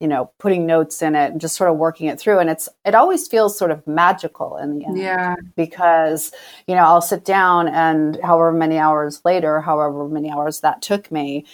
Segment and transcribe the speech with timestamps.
[0.00, 2.38] you know, putting notes in it and just sort of working it through.
[2.38, 4.98] And it's, it always feels sort of magical in the end.
[4.98, 5.36] Yeah.
[5.56, 6.32] Because,
[6.66, 11.12] you know, I'll sit down and however many hours later, however many hours that took
[11.12, 11.44] me,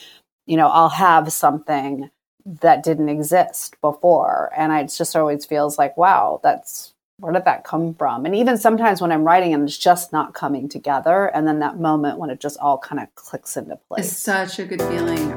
[0.47, 2.09] you know, I'll have something
[2.45, 4.53] that didn't exist before.
[4.57, 8.25] And I, it just always feels like, wow, that's, where did that come from?
[8.25, 11.81] And even sometimes when I'm writing and it's just not coming together, and then that
[11.81, 14.07] moment when it just all kind of clicks into place.
[14.07, 15.35] It's such a good feeling.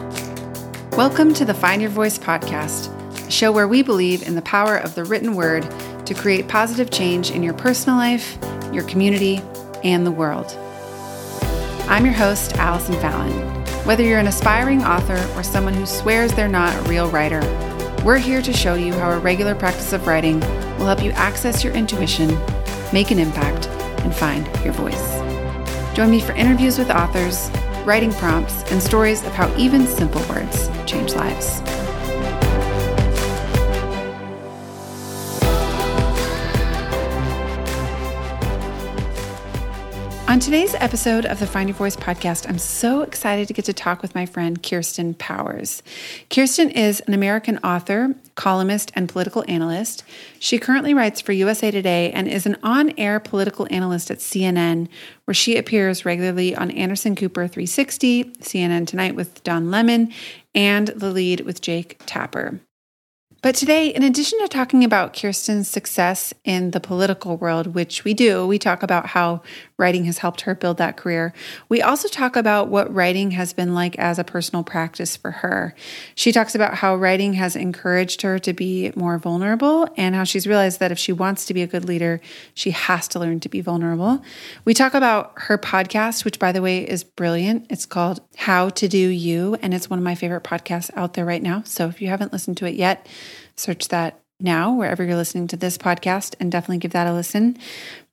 [0.92, 2.94] Welcome to the Find Your Voice podcast,
[3.30, 5.68] show where we believe in the power of the written word
[6.06, 8.38] to create positive change in your personal life,
[8.74, 9.42] your community,
[9.84, 10.48] and the world.
[11.88, 13.32] I'm your host, Allison Fallon.
[13.86, 17.42] Whether you're an aspiring author or someone who swears they're not a real writer,
[18.04, 20.40] we're here to show you how a regular practice of writing
[20.78, 22.38] will help you access your intuition,
[22.94, 23.68] make an impact,
[24.04, 25.20] and find your voice.
[25.96, 27.50] Join me for interviews with authors,
[27.86, 31.62] writing prompts, and stories of how even simple words change lives.
[40.30, 43.74] On today's episode of the Find Your Voice podcast, I'm so excited to get to
[43.74, 45.82] talk with my friend Kirsten Powers.
[46.30, 50.04] Kirsten is an American author, columnist, and political analyst.
[50.38, 54.88] She currently writes for USA Today and is an on air political analyst at CNN,
[55.26, 60.14] where she appears regularly on Anderson Cooper 360, CNN Tonight with Don Lemon,
[60.54, 62.60] and The Lead with Jake Tapper.
[63.42, 68.14] But today, in addition to talking about Kirsten's success in the political world, which we
[68.14, 69.44] do, we talk about how
[69.78, 71.34] writing has helped her build that career.
[71.70, 75.74] We also talk about what writing has been like as a personal practice for her.
[76.16, 80.46] She talks about how writing has encouraged her to be more vulnerable and how she's
[80.46, 82.20] realized that if she wants to be a good leader,
[82.54, 84.22] she has to learn to be vulnerable.
[84.66, 87.68] We talk about her podcast, which, by the way, is brilliant.
[87.70, 91.26] It's called How to Do You, and it's one of my favorite podcasts out there
[91.26, 91.64] right now.
[91.64, 93.08] So if you haven't listened to it yet,
[93.60, 97.58] search that now, wherever you're listening to this podcast, and definitely give that a listen.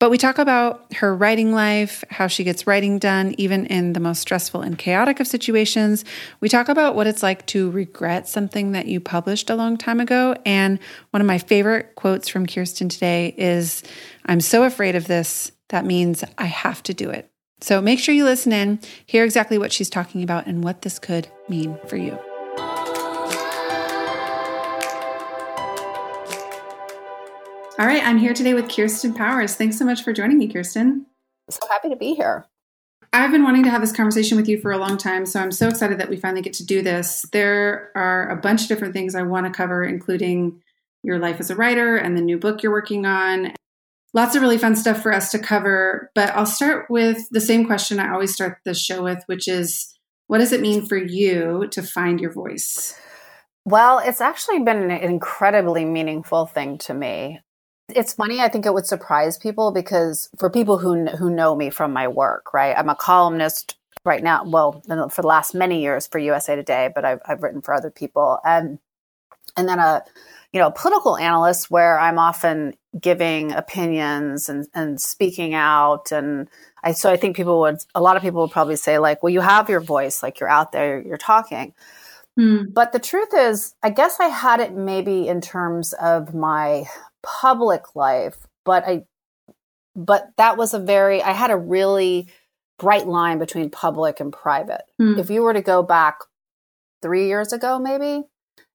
[0.01, 4.01] But we talk about her writing life, how she gets writing done, even in the
[4.01, 6.05] most stressful and chaotic of situations.
[6.41, 10.01] We talk about what it's like to regret something that you published a long time
[10.01, 10.35] ago.
[10.45, 10.81] And
[11.11, 13.85] one of my favorite quotes from Kirsten today is
[14.25, 15.53] I'm so afraid of this.
[15.69, 17.31] That means I have to do it.
[17.61, 20.99] So make sure you listen in, hear exactly what she's talking about, and what this
[20.99, 22.19] could mean for you.
[27.79, 29.55] All right, I'm here today with Kirsten Powers.
[29.55, 31.05] Thanks so much for joining me, Kirsten.
[31.51, 32.47] So happy to be here.
[33.13, 35.53] I've been wanting to have this conversation with you for a long time, so I'm
[35.53, 37.27] so excited that we finally get to do this.
[37.33, 40.63] There are a bunch of different things I want to cover, including
[41.03, 43.53] your life as a writer and the new book you're working on.
[44.15, 47.67] Lots of really fun stuff for us to cover, but I'll start with the same
[47.67, 49.95] question I always start the show with, which is
[50.29, 52.99] what does it mean for you to find your voice?
[53.67, 57.41] Well, it's actually been an incredibly meaningful thing to me.
[57.89, 58.41] It's funny.
[58.41, 62.09] I think it would surprise people because for people who who know me from my
[62.09, 62.77] work, right?
[62.77, 64.45] I'm a columnist right now.
[64.45, 67.91] Well, for the last many years for USA Today, but I've, I've written for other
[67.91, 68.81] people, and
[69.57, 70.03] and then a
[70.53, 76.49] you know political analyst where I'm often giving opinions and and speaking out, and
[76.83, 79.33] I so I think people would a lot of people would probably say like, well,
[79.33, 81.73] you have your voice, like you're out there, you're talking.
[82.37, 82.75] Mm.
[82.75, 86.85] But the truth is, I guess I had it maybe in terms of my
[87.27, 89.05] public life, but I
[89.95, 92.29] but that was a very I had a really
[92.79, 94.83] bright line between public and private.
[95.01, 95.19] Mm.
[95.19, 96.19] If you were to go back
[97.03, 98.23] 3 years ago maybe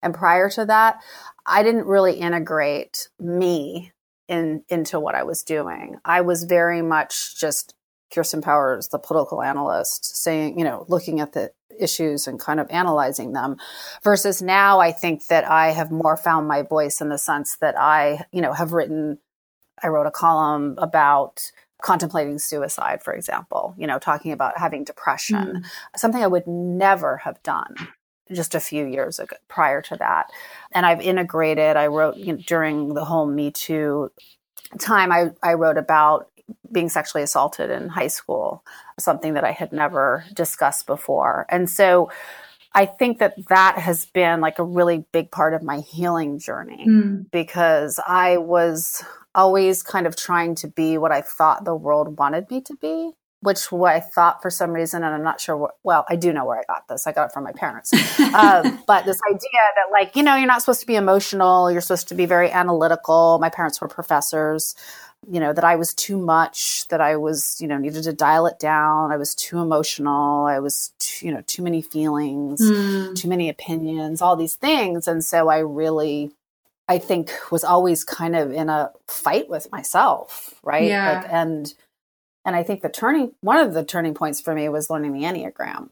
[0.02, 1.00] and prior to that,
[1.46, 3.94] I didn't really integrate me
[4.28, 5.98] in into what I was doing.
[6.04, 7.76] I was very much just
[8.14, 12.70] Kirsten Powers, the political analyst, saying, you know, looking at the issues and kind of
[12.70, 13.58] analyzing them
[14.04, 17.78] versus now I think that I have more found my voice in the sense that
[17.78, 19.18] I, you know, have written
[19.84, 25.64] I wrote a column about contemplating suicide, for example, you know, talking about having depression,
[25.64, 25.66] mm.
[25.98, 27.76] something I would never have done
[28.32, 30.28] just a few years ago prior to that.
[30.74, 34.12] And I've integrated, I wrote you know, during the whole Me Too
[34.80, 36.30] time, I, I wrote about
[36.72, 38.64] being sexually assaulted in high school,
[39.00, 41.46] something that I had never discussed before.
[41.50, 42.10] And so
[42.74, 46.86] I think that that has been like a really big part of my healing journey
[46.88, 47.30] mm.
[47.32, 49.04] because I was
[49.36, 53.12] always kind of trying to be what I thought the world wanted me to be.
[53.44, 55.58] Which what I thought for some reason, and I'm not sure.
[55.58, 57.08] What, well, I do know where I got this.
[57.08, 57.92] I got it from my parents.
[58.20, 61.72] um, but this idea that, like, you know, you're not supposed to be emotional.
[61.72, 63.40] You're supposed to be very analytical.
[63.42, 64.76] My parents were professors,
[65.30, 68.48] you know, that I was too much, that I was, you know, needed to dial
[68.48, 69.12] it down.
[69.12, 70.46] I was too emotional.
[70.46, 73.16] I was, too, you know, too many feelings, mm.
[73.16, 75.08] too many opinions, all these things.
[75.08, 76.32] And so I really,
[76.88, 80.88] I think, was always kind of in a fight with myself, right?
[80.88, 81.22] Yeah.
[81.22, 81.74] Like, and,
[82.44, 85.22] and I think the turning, one of the turning points for me was learning the
[85.22, 85.90] Enneagram.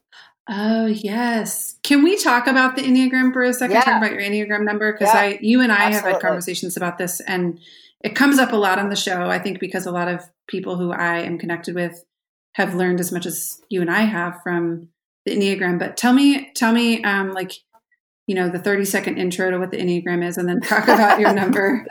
[0.51, 1.77] Oh yes.
[1.83, 3.75] Can we talk about the Enneagram for a second?
[3.75, 3.83] Yeah.
[3.83, 6.13] Talk about your Enneagram number because yeah, I, you and I absolutely.
[6.13, 7.59] have had conversations about this, and
[8.01, 9.29] it comes up a lot on the show.
[9.29, 12.03] I think because a lot of people who I am connected with
[12.53, 14.89] have learned as much as you and I have from
[15.25, 15.79] the Enneagram.
[15.79, 17.53] But tell me, tell me, um, like
[18.27, 21.19] you know, the thirty second intro to what the Enneagram is, and then talk about
[21.19, 21.85] your number.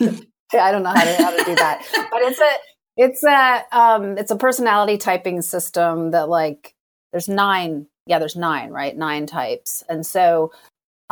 [0.00, 2.52] I don't know how to how to do that, but it's a
[2.96, 6.74] it's a um, it's a personality typing system that like
[7.12, 8.96] there's nine yeah, there's nine, right?
[8.96, 9.82] Nine types.
[9.88, 10.52] And so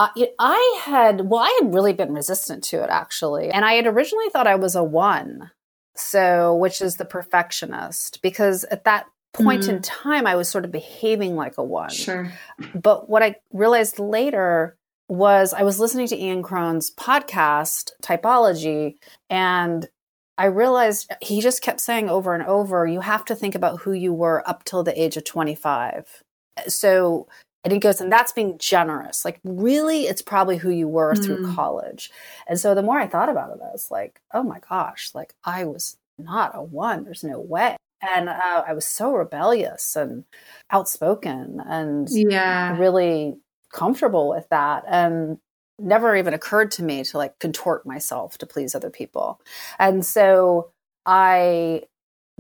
[0.01, 0.09] uh,
[0.39, 3.51] I had, well, I had really been resistant to it actually.
[3.51, 5.51] And I had originally thought I was a one.
[5.95, 9.77] So, which is the perfectionist, because at that point mm-hmm.
[9.77, 11.91] in time, I was sort of behaving like a one.
[11.91, 12.33] Sure.
[12.75, 18.95] But what I realized later was I was listening to Ian Cron's podcast, Typology,
[19.29, 19.87] and
[20.39, 23.93] I realized he just kept saying over and over, you have to think about who
[23.93, 26.23] you were up till the age of 25
[26.69, 27.29] so
[27.63, 29.25] and he goes, and that's being generous.
[29.25, 31.25] Like, really, it's probably who you were mm.
[31.25, 32.11] through college.
[32.47, 35.35] And so the more I thought about it, I was like, oh my gosh, like
[35.45, 37.05] I was not a one.
[37.05, 37.77] There's no way.
[38.03, 40.25] And uh, I was so rebellious and
[40.71, 42.79] outspoken and yeah.
[42.79, 43.37] really
[43.73, 44.85] comfortable with that.
[44.89, 45.39] And
[45.79, 49.41] never even occurred to me to like contort myself to please other people.
[49.79, 50.71] And so
[51.05, 51.83] I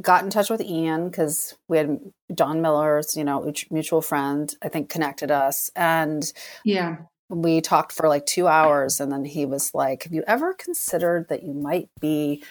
[0.00, 2.00] got in touch with Ian because we had
[2.34, 5.70] Don Miller's, you know, mutual friend, I think connected us.
[5.76, 6.30] And
[6.64, 6.96] yeah,
[7.28, 9.00] we talked for like two hours.
[9.00, 12.42] And then he was like, Have you ever considered that you might be?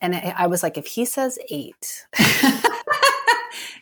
[0.00, 2.06] And I was like, If he says eight,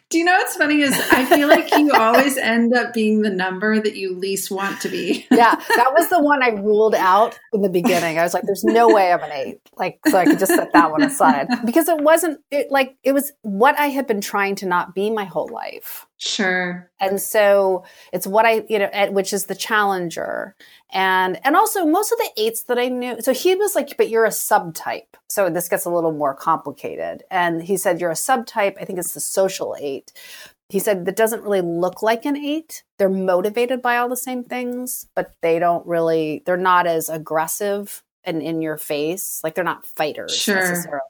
[0.08, 3.30] Do you know what's funny is I feel like you always end up being the
[3.30, 5.26] number that you least want to be.
[5.32, 8.18] yeah, that was the one I ruled out in the beginning.
[8.18, 9.60] I was like, "There's no way I'm an eight.
[9.76, 13.12] Like, so I could just set that one aside because it wasn't it like it
[13.12, 16.05] was what I had been trying to not be my whole life.
[16.18, 16.90] Sure.
[16.98, 20.54] And so it's what I, you know, which is the challenger.
[20.90, 23.20] And and also most of the eights that I knew.
[23.20, 25.14] So he was like, but you're a subtype.
[25.28, 27.22] So this gets a little more complicated.
[27.30, 28.80] And he said, You're a subtype.
[28.80, 30.12] I think it's the social eight.
[30.68, 32.82] He said that doesn't really look like an eight.
[32.98, 38.02] They're motivated by all the same things, but they don't really, they're not as aggressive
[38.24, 39.40] and in your face.
[39.44, 40.56] Like they're not fighters sure.
[40.56, 41.02] necessarily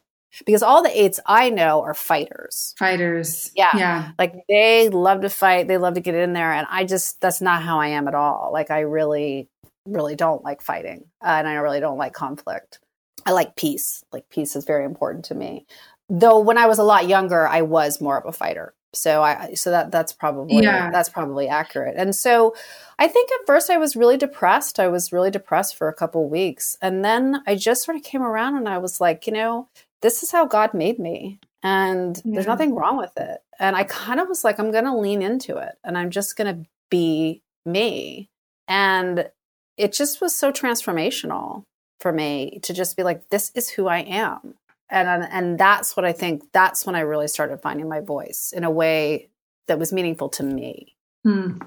[0.44, 2.75] because all the eights I know are fighters.
[2.79, 3.50] Fighters.
[3.55, 3.71] Yeah.
[3.77, 4.11] Yeah.
[4.19, 6.53] Like they love to fight, they love to get in there.
[6.53, 8.50] And I just, that's not how I am at all.
[8.53, 9.49] Like I really,
[9.87, 11.05] really don't like fighting.
[11.25, 12.81] Uh, and I really don't like conflict.
[13.25, 14.05] I like peace.
[14.12, 15.67] Like peace is very important to me.
[16.09, 18.75] Though when I was a lot younger, I was more of a fighter.
[18.97, 20.91] So I so that that's probably yeah.
[20.91, 21.97] that's probably accurate.
[21.97, 22.55] And so
[22.99, 24.81] I think at first I was really depressed.
[24.81, 26.79] I was really depressed for a couple weeks.
[26.81, 29.69] And then I just sort of came around and I was like, you know,
[30.03, 31.41] this is how God made me.
[31.63, 32.35] And yeah.
[32.35, 33.39] there's nothing wrong with it.
[33.59, 36.37] And I kind of was like, I'm going to lean into it and I'm just
[36.37, 38.29] going to be me.
[38.69, 39.31] And
[39.77, 41.65] it just was so transformational
[42.01, 44.55] for me to just be like, this is who I am.
[44.89, 48.63] And, and that's what I think, that's when I really started finding my voice in
[48.63, 49.31] a way
[49.67, 50.95] that was meaningful to me.
[51.25, 51.59] Hmm.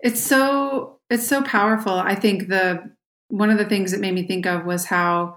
[0.00, 1.92] It's so, it's so powerful.
[1.92, 2.90] I think the,
[3.28, 5.36] one of the things that made me think of was how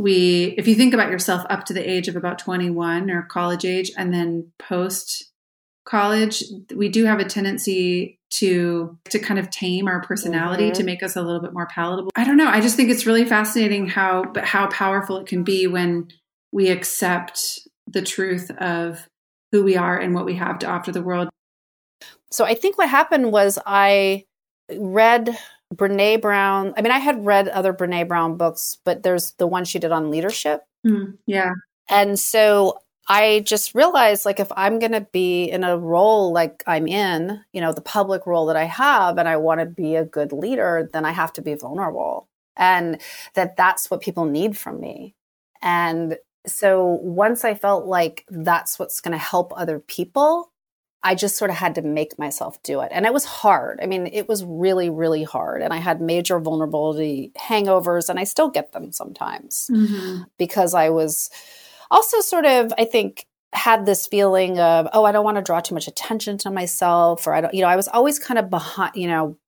[0.00, 3.64] we if you think about yourself up to the age of about 21 or college
[3.64, 5.30] age and then post
[5.84, 6.42] college
[6.74, 10.74] we do have a tendency to to kind of tame our personality mm-hmm.
[10.74, 12.12] to make us a little bit more palatable.
[12.14, 12.48] I don't know.
[12.48, 16.08] I just think it's really fascinating how but how powerful it can be when
[16.52, 19.08] we accept the truth of
[19.52, 21.28] who we are and what we have to offer the world.
[22.30, 24.24] So i think what happened was i
[24.78, 25.36] read
[25.74, 26.74] Brene Brown.
[26.76, 29.92] I mean, I had read other Brene Brown books, but there's the one she did
[29.92, 30.62] on leadership.
[30.86, 31.52] Mm, yeah.
[31.88, 36.62] And so I just realized like if I'm going to be in a role like
[36.66, 39.96] I'm in, you know, the public role that I have and I want to be
[39.96, 42.28] a good leader, then I have to be vulnerable.
[42.56, 43.00] And
[43.34, 45.14] that that's what people need from me.
[45.62, 50.49] And so once I felt like that's what's going to help other people,
[51.02, 52.90] I just sort of had to make myself do it.
[52.92, 53.80] And it was hard.
[53.82, 55.62] I mean, it was really, really hard.
[55.62, 60.22] And I had major vulnerability hangovers, and I still get them sometimes mm-hmm.
[60.38, 61.30] because I was
[61.90, 65.60] also sort of, I think, had this feeling of, oh, I don't want to draw
[65.60, 68.50] too much attention to myself, or I don't, you know, I was always kind of
[68.50, 69.38] behind, you know,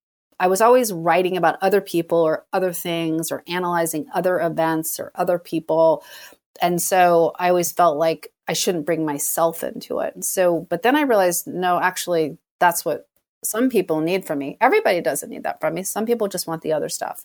[0.40, 5.12] I was always writing about other people or other things or analyzing other events or
[5.14, 6.02] other people
[6.60, 10.24] And so I always felt like I shouldn't bring myself into it.
[10.24, 13.08] So, but then I realized, no, actually, that's what
[13.44, 14.56] some people need from me.
[14.60, 15.82] Everybody doesn't need that from me.
[15.82, 17.24] Some people just want the other stuff.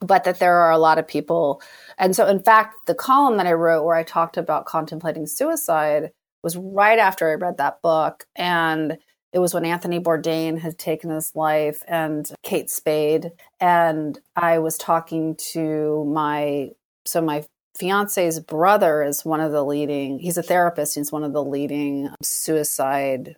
[0.00, 1.62] But that there are a lot of people.
[1.98, 6.12] And so, in fact, the column that I wrote where I talked about contemplating suicide
[6.42, 8.26] was right after I read that book.
[8.36, 8.98] And
[9.32, 13.32] it was when Anthony Bourdain had taken his life and Kate Spade.
[13.60, 16.70] And I was talking to my,
[17.04, 17.44] so my
[17.76, 22.10] fiance's brother is one of the leading, he's a therapist, he's one of the leading
[22.22, 23.36] suicide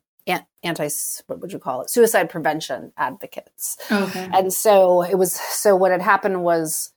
[0.67, 0.89] anti
[1.27, 1.91] what would you call it?
[1.91, 3.79] Suicide prevention advocates.
[3.91, 4.29] Okay.
[4.33, 6.93] And so it was so what had happened was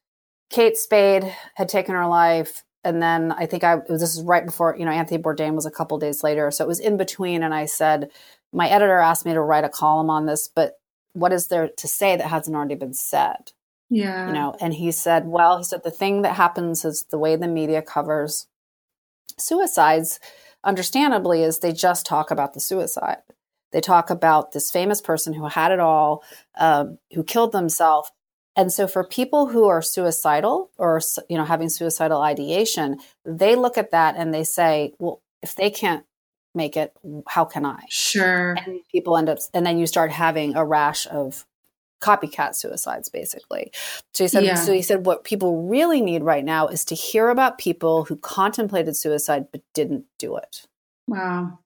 [0.50, 4.76] kate spade had taken her life and then i think i this is right before
[4.76, 6.50] you know anthony bourdain was a couple days later.
[6.52, 8.10] So it was in between and i said
[8.52, 10.80] my editor asked me to write a column on this but
[11.14, 13.52] what is there to say that hasn't already been said
[13.90, 14.28] yeah.
[14.28, 17.36] you know and he said well he said the thing that happens is the way
[17.36, 18.48] the media covers
[19.38, 20.20] suicides
[20.64, 23.18] understandably is they just talk about the suicide.
[23.72, 26.24] They talk about this famous person who had it all
[26.58, 28.12] um, who killed themselves
[28.56, 33.78] and so for people who are suicidal or you know having suicidal ideation they look
[33.78, 36.04] at that and they say well if they can't
[36.56, 36.94] make it
[37.28, 37.80] how can i?
[37.90, 38.56] Sure.
[38.66, 41.46] And people end up and then you start having a rash of
[42.02, 43.72] copycat suicides basically.
[44.14, 44.56] So he said yeah.
[44.56, 48.16] so he said what people really need right now is to hear about people who
[48.16, 50.66] contemplated suicide but didn't do it.
[51.08, 51.60] Wow.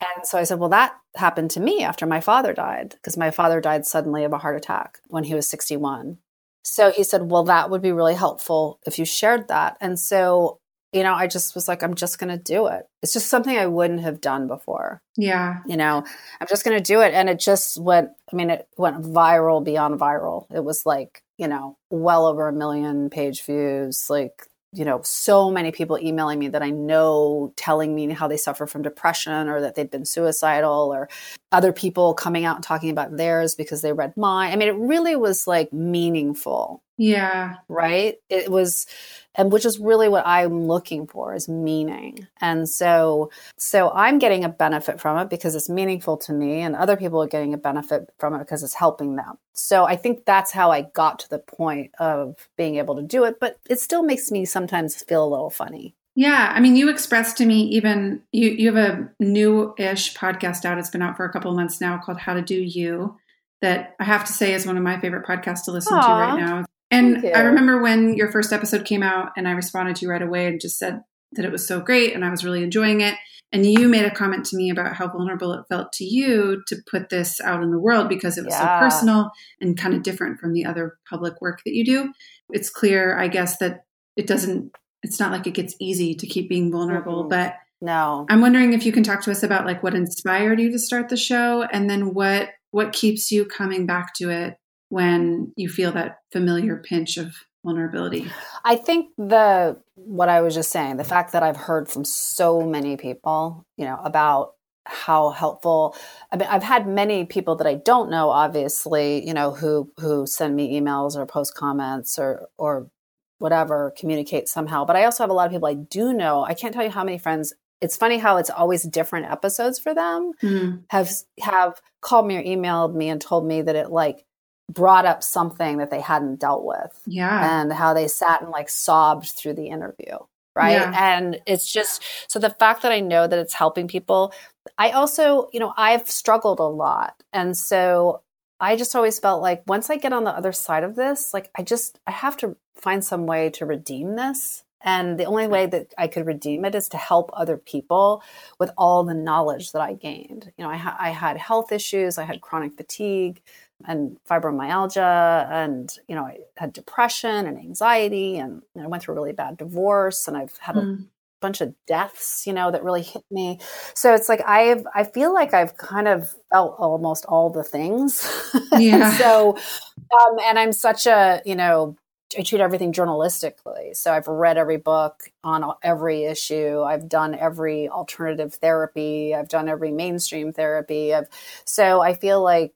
[0.00, 3.30] And so i said well that happened to me after my father died because my
[3.30, 6.18] father died suddenly of a heart attack when he was 61
[6.62, 9.76] so he said well that would be really helpful if you shared that.
[9.80, 10.60] And so
[10.92, 12.88] you know, I just was like, I'm just going to do it.
[13.02, 15.00] It's just something I wouldn't have done before.
[15.16, 15.58] Yeah.
[15.66, 16.04] You know,
[16.40, 17.14] I'm just going to do it.
[17.14, 20.46] And it just went, I mean, it went viral beyond viral.
[20.52, 25.50] It was like, you know, well over a million page views, like, you know, so
[25.50, 29.60] many people emailing me that I know telling me how they suffer from depression or
[29.60, 31.08] that they've been suicidal or
[31.50, 34.52] other people coming out and talking about theirs because they read mine.
[34.52, 36.82] I mean, it really was like meaningful.
[36.98, 37.56] Yeah.
[37.68, 38.16] Right?
[38.28, 38.86] It was
[39.34, 42.26] and which is really what I'm looking for is meaning.
[42.40, 46.74] And so so I'm getting a benefit from it because it's meaningful to me and
[46.74, 49.38] other people are getting a benefit from it because it's helping them.
[49.52, 53.24] So I think that's how I got to the point of being able to do
[53.24, 55.94] it, but it still makes me sometimes feel a little funny.
[56.16, 60.78] Yeah, I mean, you expressed to me even you you have a new-ish podcast out.
[60.78, 63.16] It's been out for a couple of months now called How to Do You
[63.62, 66.02] that I have to say is one of my favorite podcasts to listen Aww.
[66.02, 66.64] to right now.
[66.90, 70.22] And I remember when your first episode came out and I responded to you right
[70.22, 71.00] away and just said
[71.32, 73.14] that it was so great and I was really enjoying it.
[73.52, 76.76] And you made a comment to me about how vulnerable it felt to you to
[76.88, 78.78] put this out in the world because it was yeah.
[78.78, 79.30] so personal
[79.60, 82.12] and kind of different from the other public work that you do.
[82.50, 83.84] It's clear, I guess, that
[84.16, 87.30] it doesn't, it's not like it gets easy to keep being vulnerable, mm-hmm.
[87.30, 88.26] but no.
[88.28, 91.08] I'm wondering if you can talk to us about like what inspired you to start
[91.08, 94.56] the show and then what what keeps you coming back to it
[94.90, 98.30] when you feel that familiar pinch of vulnerability?
[98.64, 102.60] I think the what I was just saying, the fact that I've heard from so
[102.60, 104.54] many people, you know, about
[104.86, 105.94] how helpful
[106.32, 110.26] I mean I've had many people that I don't know obviously, you know, who who
[110.26, 112.90] send me emails or post comments or or
[113.38, 114.84] whatever, communicate somehow.
[114.84, 116.44] But I also have a lot of people I do know.
[116.44, 119.94] I can't tell you how many friends it's funny how it's always different episodes for
[119.94, 120.82] them mm.
[120.88, 124.24] have have called me or emailed me and told me that it like
[124.72, 127.00] brought up something that they hadn't dealt with.
[127.06, 127.60] Yeah.
[127.60, 130.18] And how they sat and like sobbed through the interview.
[130.54, 130.72] Right.
[130.72, 131.14] Yeah.
[131.14, 134.32] And it's just so the fact that I know that it's helping people,
[134.76, 137.14] I also, you know, I've struggled a lot.
[137.32, 138.22] And so
[138.58, 141.50] I just always felt like once I get on the other side of this, like
[141.54, 144.64] I just, I have to find some way to redeem this.
[144.82, 148.22] And the only way that I could redeem it is to help other people
[148.58, 150.52] with all the knowledge that I gained.
[150.56, 153.42] You know, I, ha- I had health issues, I had chronic fatigue,
[153.86, 159.16] and fibromyalgia and you know i had depression and anxiety and i went through a
[159.16, 161.06] really bad divorce and i've had a mm.
[161.40, 163.58] bunch of deaths you know that really hit me
[163.94, 168.28] so it's like i've i feel like i've kind of felt almost all the things
[168.72, 171.96] yeah so um and i'm such a you know
[172.38, 173.96] I treat everything journalistically.
[173.96, 176.80] So I've read every book on every issue.
[176.80, 179.34] I've done every alternative therapy.
[179.34, 181.12] I've done every mainstream therapy.
[181.12, 181.28] I've,
[181.64, 182.72] so I feel like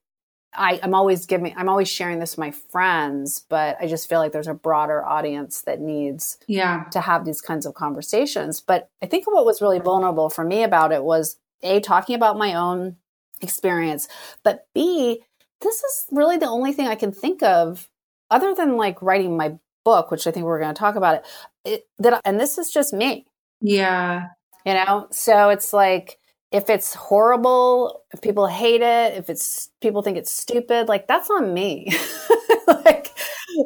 [0.57, 4.19] I, am always giving, I'm always sharing this with my friends, but I just feel
[4.19, 6.85] like there's a broader audience that needs yeah.
[6.93, 8.61] to have these kinds of conversations.
[8.61, 12.39] But I think what was really vulnerable for me about it was A, talking about
[12.39, 12.97] my own
[13.41, 14.09] experience,
[14.43, 15.23] but B,
[15.61, 17.89] this is really the only thing I can think of
[18.31, 21.27] other than like writing my book, which I think we're going to talk about it,
[21.65, 23.27] it that and this is just me.
[23.61, 24.29] Yeah.
[24.65, 26.19] You know, so it's like
[26.53, 31.31] if it's horrible, if people hate it, if it's people think it's stupid, like that's
[31.31, 31.93] on me.
[32.67, 33.11] like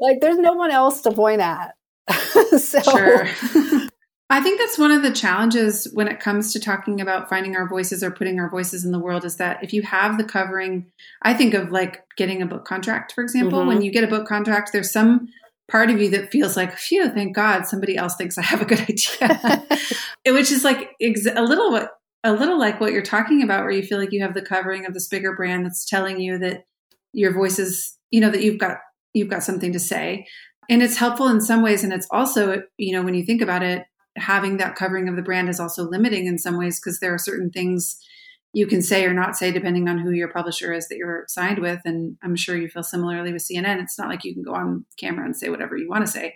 [0.01, 1.75] like there's no one else to point at.
[2.59, 3.27] so Sure.
[4.31, 7.67] I think that's one of the challenges when it comes to talking about finding our
[7.67, 10.85] voices or putting our voices in the world is that if you have the covering,
[11.23, 13.61] I think of like getting a book contract, for example.
[13.61, 13.67] Mhm.
[13.67, 15.29] When you get a book contract, there's some
[15.69, 18.67] part of you that feels like, phew, thank God somebody else thinks I have a
[18.67, 19.67] good idea.
[20.27, 23.71] Which is like ex- a little what a little like what you're talking about, where
[23.71, 26.65] you feel like you have the covering of this bigger brand that's telling you that
[27.13, 28.79] your voice is, you know, that you've got
[29.15, 30.27] you've got something to say.
[30.69, 31.83] And it's helpful in some ways.
[31.83, 33.85] And it's also, you know, when you think about it,
[34.17, 37.19] having that covering of the brand is also limiting in some ways because there are
[37.19, 37.99] certain things
[38.53, 41.61] you can say or not say depending on who your publisher is that you're signed
[41.61, 41.81] with.
[41.85, 43.83] And I'm sure you feel similarly with CNN.
[43.83, 46.35] It's not like you can go on camera and say whatever you want to say.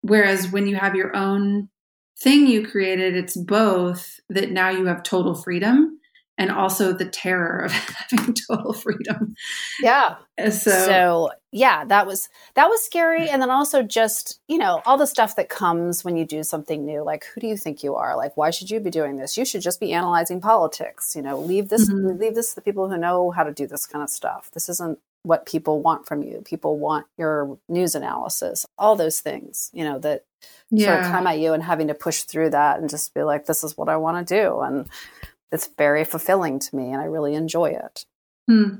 [0.00, 1.68] Whereas when you have your own
[2.22, 5.98] thing you created, it's both that now you have total freedom
[6.38, 7.72] and also the terror of
[8.10, 9.34] having total freedom.
[9.82, 10.16] yeah.
[10.38, 14.96] So, so yeah that was that was scary and then also just you know all
[14.96, 17.94] the stuff that comes when you do something new like who do you think you
[17.94, 21.20] are like why should you be doing this you should just be analyzing politics you
[21.20, 22.18] know leave this Mhm.
[22.18, 24.68] leave this to the people who know how to do this kind of stuff this
[24.70, 29.84] isn't what people want from you people want your news analysis all those things you
[29.84, 30.24] know that
[30.76, 31.10] sort of yeah.
[31.10, 33.76] come at you and having to push through that and just be like this is
[33.76, 34.88] what i want to do and
[35.50, 38.04] it's very fulfilling to me and i really enjoy it
[38.50, 38.76] Hmm.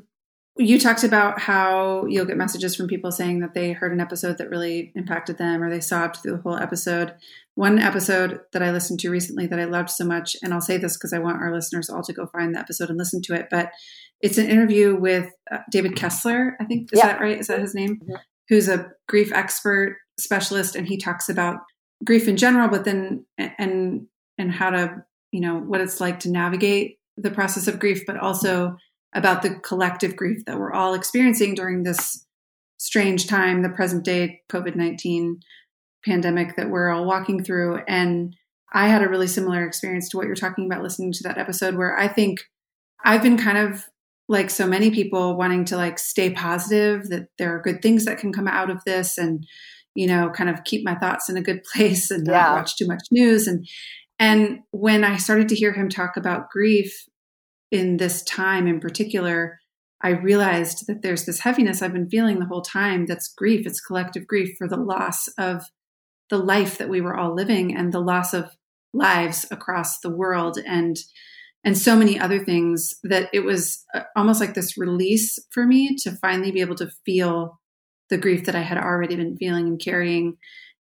[0.59, 4.37] You talked about how you'll get messages from people saying that they heard an episode
[4.39, 7.15] that really impacted them or they sobbed through the whole episode.
[7.55, 10.77] One episode that I listened to recently that I loved so much, and I'll say
[10.77, 13.35] this because I want our listeners all to go find the episode and listen to
[13.35, 13.71] it, but
[14.21, 16.93] it's an interview with uh, David Kessler, I think.
[16.93, 17.07] Is Yeah.
[17.07, 17.39] that right?
[17.39, 18.01] Is that his name?
[18.07, 18.17] Mhm.
[18.51, 21.61] Who's a grief expert specialist, and he talks about
[22.05, 24.07] grief in general, but then and
[24.39, 28.17] and how to you know what it's like to navigate the process of grief, but
[28.17, 28.77] also
[29.15, 32.27] about the collective grief that we're all experiencing during this
[32.79, 35.41] strange time, the present day COVID 19
[36.05, 37.81] pandemic that we're all walking through.
[37.87, 38.35] And
[38.73, 41.77] I had a really similar experience to what you're talking about listening to that episode,
[41.77, 42.41] where I think
[43.05, 43.85] I've been kind of
[44.29, 48.19] like so many people wanting to like stay positive that there are good things that
[48.19, 49.47] can come out of this and
[49.95, 52.53] you know kind of keep my thoughts in a good place and not Yeah.
[52.55, 53.67] watch too much news and
[54.19, 57.07] and when i started to hear him talk about grief
[57.71, 59.59] in this time in particular
[60.03, 63.81] i realized that there's this heaviness i've been feeling the whole time that's grief it's
[63.81, 65.65] collective grief for the loss of
[66.31, 68.51] the life that we were all living and the loss of
[68.95, 70.97] lives across the world and
[71.65, 75.95] and so many other things that it was uh, almost like this release for me
[76.03, 77.61] to finally be able to feel
[78.13, 80.37] the grief that I had already been feeling and carrying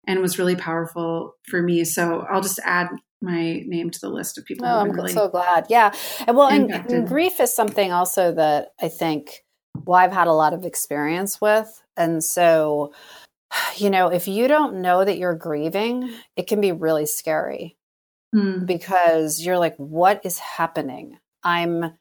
[0.05, 1.85] and was really powerful for me.
[1.85, 2.89] So I'll just add
[3.21, 5.67] my name to the list of people Oh, I'm really so glad.
[5.69, 5.93] Yeah.
[6.27, 9.45] And well, and, and grief is something also that I think,
[9.85, 11.81] well, I've had a lot of experience with.
[11.95, 12.91] And so,
[13.77, 17.77] you know, if you don't know that you're grieving, it can be really scary
[18.33, 18.65] Hmm.
[18.65, 21.17] because you're like, what is happening?
[21.43, 21.93] I'm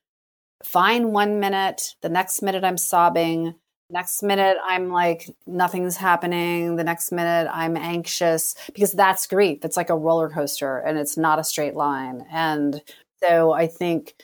[0.65, 3.55] fine one minute, the next minute I'm sobbing.
[3.91, 6.77] Next minute, I'm like, nothing's happening.
[6.77, 9.65] The next minute, I'm anxious because that's grief.
[9.65, 12.25] It's like a roller coaster and it's not a straight line.
[12.31, 12.83] And
[13.23, 14.15] so I think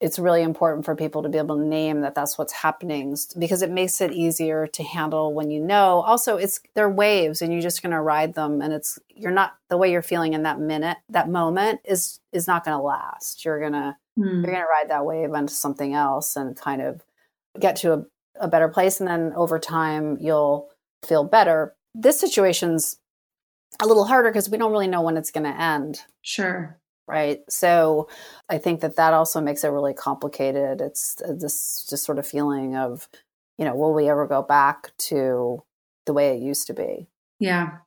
[0.00, 3.62] it's really important for people to be able to name that that's what's happening because
[3.62, 6.00] it makes it easier to handle when you know.
[6.00, 9.54] Also, it's they're waves and you're just going to ride them and it's you're not
[9.68, 13.44] the way you're feeling in that minute, that moment is is not going to last.
[13.44, 14.24] You're going to Hmm.
[14.24, 17.02] you're going to ride that wave into something else and kind of
[17.58, 18.04] get to a,
[18.40, 20.68] a better place and then over time you'll
[21.06, 22.96] feel better this situation's
[23.80, 26.78] a little harder because we don't really know when it's going to end Sure.
[27.08, 28.08] right so
[28.48, 32.26] i think that that also makes it really complicated it's uh, this just sort of
[32.26, 33.08] feeling of
[33.58, 35.62] you know will we ever go back to
[36.06, 37.06] the way it used to be
[37.38, 37.78] Yeah.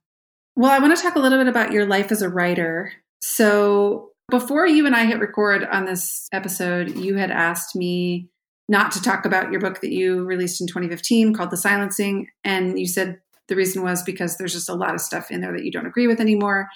[0.58, 2.93] Well, I want to talk a little bit about your life as a writer.
[3.21, 8.29] So, before you and I hit record on this episode, you had asked me
[8.67, 12.28] not to talk about your book that you released in 2015 called The Silencing.
[12.43, 15.54] And you said the reason was because there's just a lot of stuff in there
[15.54, 16.67] that you don't agree with anymore.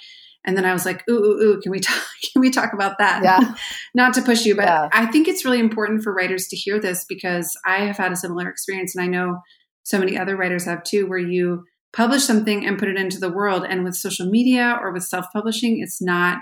[0.46, 2.98] And then I was like, ooh, ooh, ooh, can we talk, can we talk about
[3.00, 3.24] that?
[3.24, 3.56] Yeah.
[3.96, 4.90] not to push you, but Yeah.
[4.94, 8.16] I think it's really important for writers to hear this because I have had a
[8.16, 8.96] similar experience.
[8.96, 9.40] And I know
[9.84, 13.32] so many other writers have too, where you publish something and put it into the
[13.32, 13.66] world.
[13.68, 16.38] And with social media or with self-publishing, it's not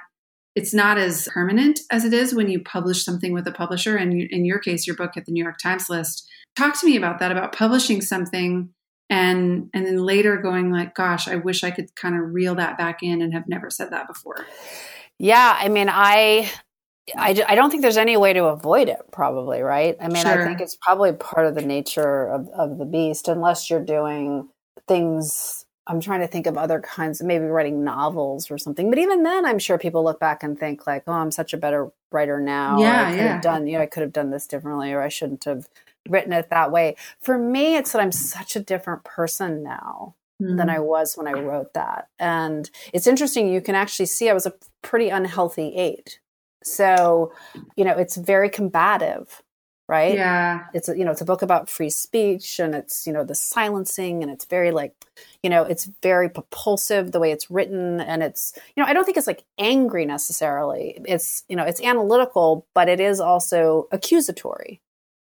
[0.58, 3.96] it's not as permanent as it is when you publish something with a publisher.
[3.96, 6.28] And you, in your case, your book at the New York Times list.
[6.56, 8.70] Talk to me about that, about publishing something
[9.08, 12.78] and and then later going like gosh i wish i could kind of reel that
[12.78, 14.46] back in and have never said that before
[15.18, 16.52] yeah i mean i
[17.16, 20.44] I, I don't think there's any way to avoid it probably right i mean sure.
[20.44, 24.50] i think it's probably part of the nature of, of the beast unless you're doing
[24.90, 29.24] things i'm trying to think of other kinds maybe writing novels or something but even
[29.24, 32.40] then i'm sure people look back and think like oh i'm such a better writer
[32.40, 33.34] now yeah, I could yeah.
[33.34, 35.68] have done you know i could have done this differently or i shouldn't have
[36.10, 36.96] written it that way.
[37.22, 40.58] For me, it's that I'm such a different person now mm.
[40.58, 42.08] than I was when I wrote that.
[42.20, 46.20] And it's interesting, you can actually see I was a pretty unhealthy eight.
[46.64, 47.32] So,
[47.76, 49.42] you know, it's very combative,
[49.88, 50.16] right?
[50.16, 50.66] Yeah.
[50.74, 53.36] It's a, you know, it's a book about free speech and it's, you know, the
[53.36, 54.94] silencing and it's very like,
[55.42, 59.06] you know, it's very propulsive the way it's written and it's, you know, I don't
[59.06, 61.00] think it's like angry necessarily.
[61.06, 64.82] It's, you know, it's analytical, but it is also accusatory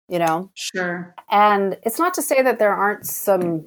[0.08, 0.50] you know?
[0.52, 1.14] Sure.
[1.30, 3.66] And it's not to say that there aren't some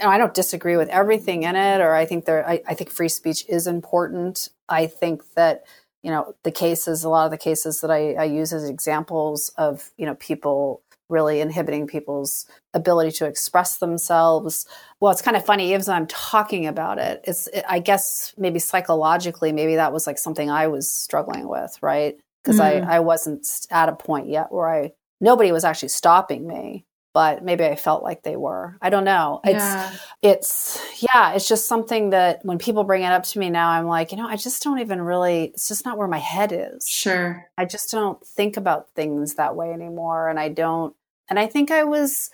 [0.00, 3.08] I don't disagree with everything in it, or I think there I, I think free
[3.08, 4.48] speech is important.
[4.68, 5.64] I think that,
[6.04, 9.50] you know, the cases, a lot of the cases that I, I use as examples
[9.56, 14.66] of, you know, people really inhibiting people's ability to express themselves.
[15.00, 18.34] Well, it's kind of funny, even as I'm talking about it, it's, it, I guess
[18.36, 22.18] maybe psychologically, maybe that was like something I was struggling with, right?
[22.42, 22.86] Because mm.
[22.86, 27.44] I, I wasn't at a point yet where I nobody was actually stopping me but
[27.44, 28.76] maybe I felt like they were.
[28.82, 29.40] I don't know.
[29.44, 29.90] Yeah.
[30.20, 33.70] It's it's yeah, it's just something that when people bring it up to me now,
[33.70, 36.52] I'm like, you know, I just don't even really it's just not where my head
[36.52, 36.86] is.
[36.86, 37.46] Sure.
[37.56, 40.28] I just don't think about things that way anymore.
[40.28, 40.94] And I don't
[41.30, 42.30] and I think I was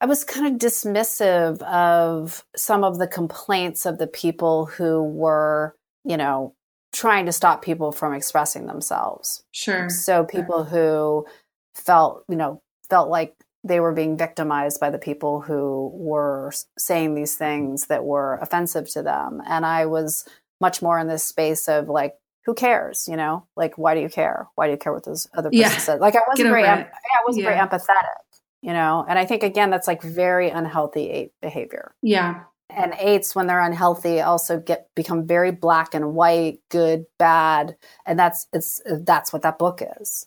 [0.00, 5.76] I was kind of dismissive of some of the complaints of the people who were,
[6.04, 6.54] you know,
[6.92, 9.44] trying to stop people from expressing themselves.
[9.52, 9.88] Sure.
[9.88, 11.26] So people who
[11.74, 13.36] felt, you know, felt like
[13.66, 18.88] they were being victimized by the people who were saying these things that were offensive
[18.90, 19.42] to them.
[19.46, 20.26] And I was
[20.60, 23.08] much more in this space of like, who cares?
[23.08, 24.48] You know, like, why do you care?
[24.54, 25.78] Why do you care what those other person yeah.
[25.78, 26.00] said?
[26.00, 27.50] Like, I wasn't very, em- I wasn't yeah.
[27.50, 29.04] very empathetic, you know?
[29.08, 31.94] And I think, again, that's like very unhealthy eight behavior.
[32.02, 32.44] Yeah.
[32.70, 38.18] And eights, when they're unhealthy, also get become very black and white, good, bad, and
[38.18, 40.26] that's it's that's what that book is.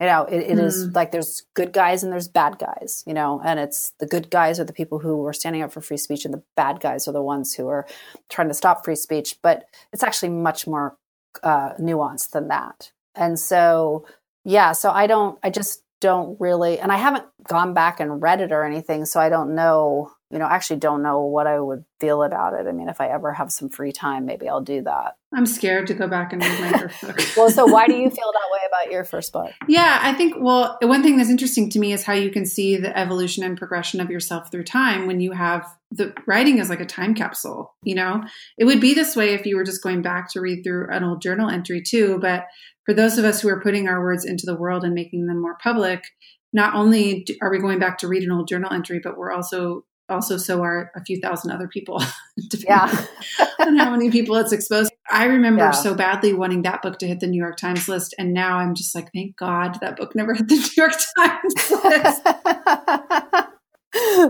[0.00, 0.64] You know, it, it mm.
[0.64, 4.30] is like there's good guys and there's bad guys, you know, and it's the good
[4.30, 7.08] guys are the people who are standing up for free speech and the bad guys
[7.08, 7.86] are the ones who are
[8.28, 9.36] trying to stop free speech.
[9.42, 10.98] But it's actually much more
[11.42, 12.92] uh, nuanced than that.
[13.14, 14.06] And so,
[14.44, 18.42] yeah, so I don't, I just don't really, and I haven't gone back and read
[18.42, 19.06] it or anything.
[19.06, 22.66] So I don't know you know, actually don't know what I would feel about it.
[22.66, 25.16] I mean, if I ever have some free time, maybe I'll do that.
[25.32, 27.20] I'm scared to go back and read my first book.
[27.36, 29.52] well, so why do you feel that way about your first book?
[29.68, 32.76] Yeah, I think, well, one thing that's interesting to me is how you can see
[32.76, 36.80] the evolution and progression of yourself through time when you have the writing is like
[36.80, 38.24] a time capsule, you know?
[38.58, 41.04] It would be this way if you were just going back to read through an
[41.04, 42.18] old journal entry too.
[42.20, 42.46] But
[42.84, 45.40] for those of us who are putting our words into the world and making them
[45.40, 46.04] more public,
[46.52, 49.84] not only are we going back to read an old journal entry, but we're also
[50.08, 52.02] also so are a few thousand other people
[52.68, 53.06] yeah.
[53.58, 54.92] on how many people it's exposed.
[55.10, 55.70] I remember yeah.
[55.70, 58.74] so badly wanting that book to hit the new york times list and now i'm
[58.74, 62.22] just like thank god that book never hit the new york times list.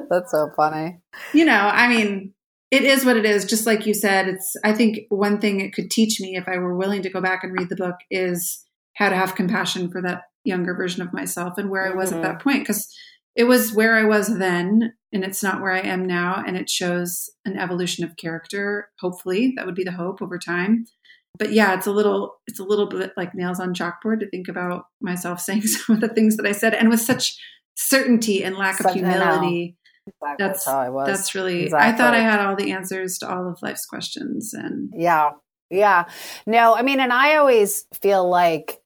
[0.09, 0.99] That's so funny.
[1.33, 2.33] You know i mean
[2.73, 3.45] it is what it is.
[3.45, 6.59] Just like you said it's i think one thing it could teach me if i
[6.59, 10.01] were willing to go back and read the book is how to have compassion for
[10.01, 12.19] that younger version of myself and where i was mm-hmm.
[12.19, 12.89] at that point because
[13.37, 16.43] it was where I was then, and it's not where I am now.
[16.47, 18.91] And it shows an evolution of character.
[19.01, 20.85] Hopefully, that would be the hope over time.
[21.39, 24.47] But yeah, it's a little, it's a little bit like nails on chalkboard to think
[24.47, 27.39] about myself saying some of the things that I said, and with such
[27.77, 29.77] certainty and lack such, of humility.
[30.07, 31.09] Exactly that's how I was.
[31.09, 31.65] That's really.
[31.65, 31.93] Exactly.
[31.93, 35.31] I thought I had all the answers to all of life's questions, and yeah,
[35.71, 36.05] yeah.
[36.47, 38.81] No, I mean, and I always feel like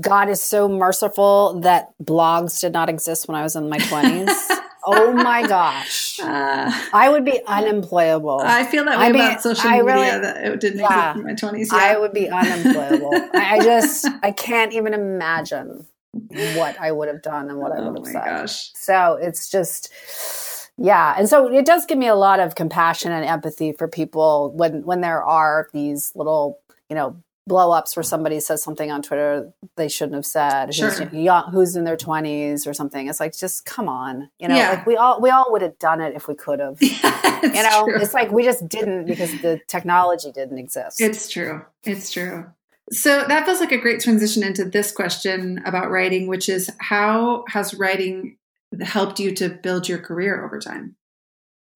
[0.00, 4.57] God is so merciful that blogs did not exist when I was in my 20s.
[4.88, 6.06] Oh my gosh.
[6.20, 8.40] Uh, I would be unemployable.
[8.42, 11.10] I feel that way I mean, about social I media really, that it didn't yeah,
[11.12, 11.66] exist in my 20s.
[11.72, 11.92] Yeah.
[11.92, 13.12] I would be unemployable.
[13.34, 15.86] I just, I can't even imagine
[16.56, 18.24] what I would have done and what I would have oh said.
[18.24, 18.72] Gosh.
[18.74, 19.92] So it's just,
[20.76, 21.14] yeah.
[21.16, 24.82] And so it does give me a lot of compassion and empathy for people when,
[24.82, 26.58] when there are these little,
[26.90, 27.16] you know,
[27.48, 30.90] blow ups where somebody says something on Twitter they shouldn't have said, sure.
[30.90, 33.08] who's, young, who's in their twenties or something.
[33.08, 34.70] It's like, just come on, you know, yeah.
[34.70, 37.62] like we all, we all would have done it if we could have, yeah, you
[37.62, 38.00] know, true.
[38.00, 41.00] it's like we just didn't because the technology didn't exist.
[41.00, 41.64] It's true.
[41.84, 42.46] It's true.
[42.90, 47.44] So that feels like a great transition into this question about writing, which is how
[47.48, 48.36] has writing
[48.80, 50.96] helped you to build your career over time?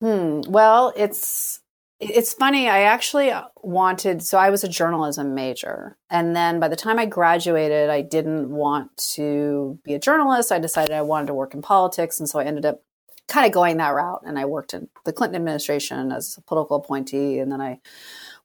[0.00, 0.40] Hmm.
[0.48, 1.60] Well, it's
[2.02, 2.68] it's funny.
[2.68, 7.06] I actually wanted so I was a journalism major, and then by the time I
[7.06, 10.52] graduated, I didn't want to be a journalist.
[10.52, 12.82] I decided I wanted to work in politics, and so I ended up
[13.28, 14.22] kind of going that route.
[14.26, 17.80] And I worked in the Clinton administration as a political appointee, and then I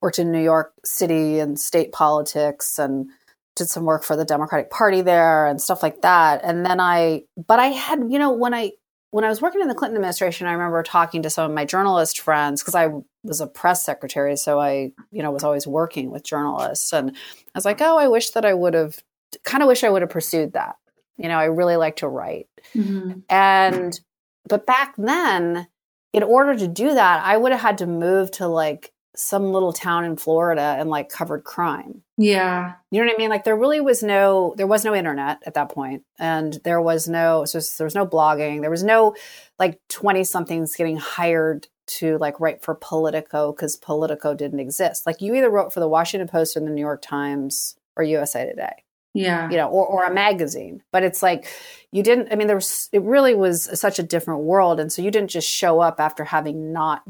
[0.02, 3.10] worked in New York City and state politics, and
[3.56, 6.42] did some work for the Democratic Party there and stuff like that.
[6.44, 8.74] And then I, but I had, you know, when I
[9.12, 11.66] when I was working in the Clinton administration, I remember talking to some of my
[11.66, 12.90] journalist friends because I
[13.24, 17.52] was a press secretary, so I, you know, was always working with journalists, and I
[17.56, 19.02] was like, oh, I wish that I would have,
[19.44, 20.76] kind of wish I would have pursued that.
[21.18, 23.20] You know, I really like to write, mm-hmm.
[23.30, 24.00] and
[24.48, 25.68] but back then,
[26.14, 29.74] in order to do that, I would have had to move to like some little
[29.74, 32.04] town in Florida and like covered crime.
[32.18, 32.74] Yeah.
[32.92, 33.30] You know what I mean?
[33.32, 37.08] Like there really was no there was no internet at that point and there was
[37.08, 38.62] no so there was no blogging.
[38.62, 39.16] There was no
[39.58, 45.08] like 20 somethings getting hired to like write for Politico cuz Politico didn't exist.
[45.08, 48.46] Like you either wrote for the Washington Post or the New York Times or USA
[48.46, 48.84] Today.
[49.16, 49.50] Yeah.
[49.50, 50.84] You know, or or a magazine.
[50.92, 51.48] But it's like
[51.92, 55.02] you didn't I mean there was it really was such a different world and so
[55.02, 57.02] you didn't just show up after having not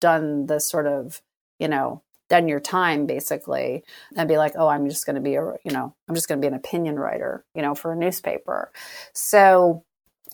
[0.00, 1.22] done the sort of
[1.64, 3.82] you know, done your time basically
[4.16, 6.38] and be like, oh, I'm just going to be a, you know, I'm just going
[6.38, 8.70] to be an opinion writer, you know, for a newspaper.
[9.14, 9.82] So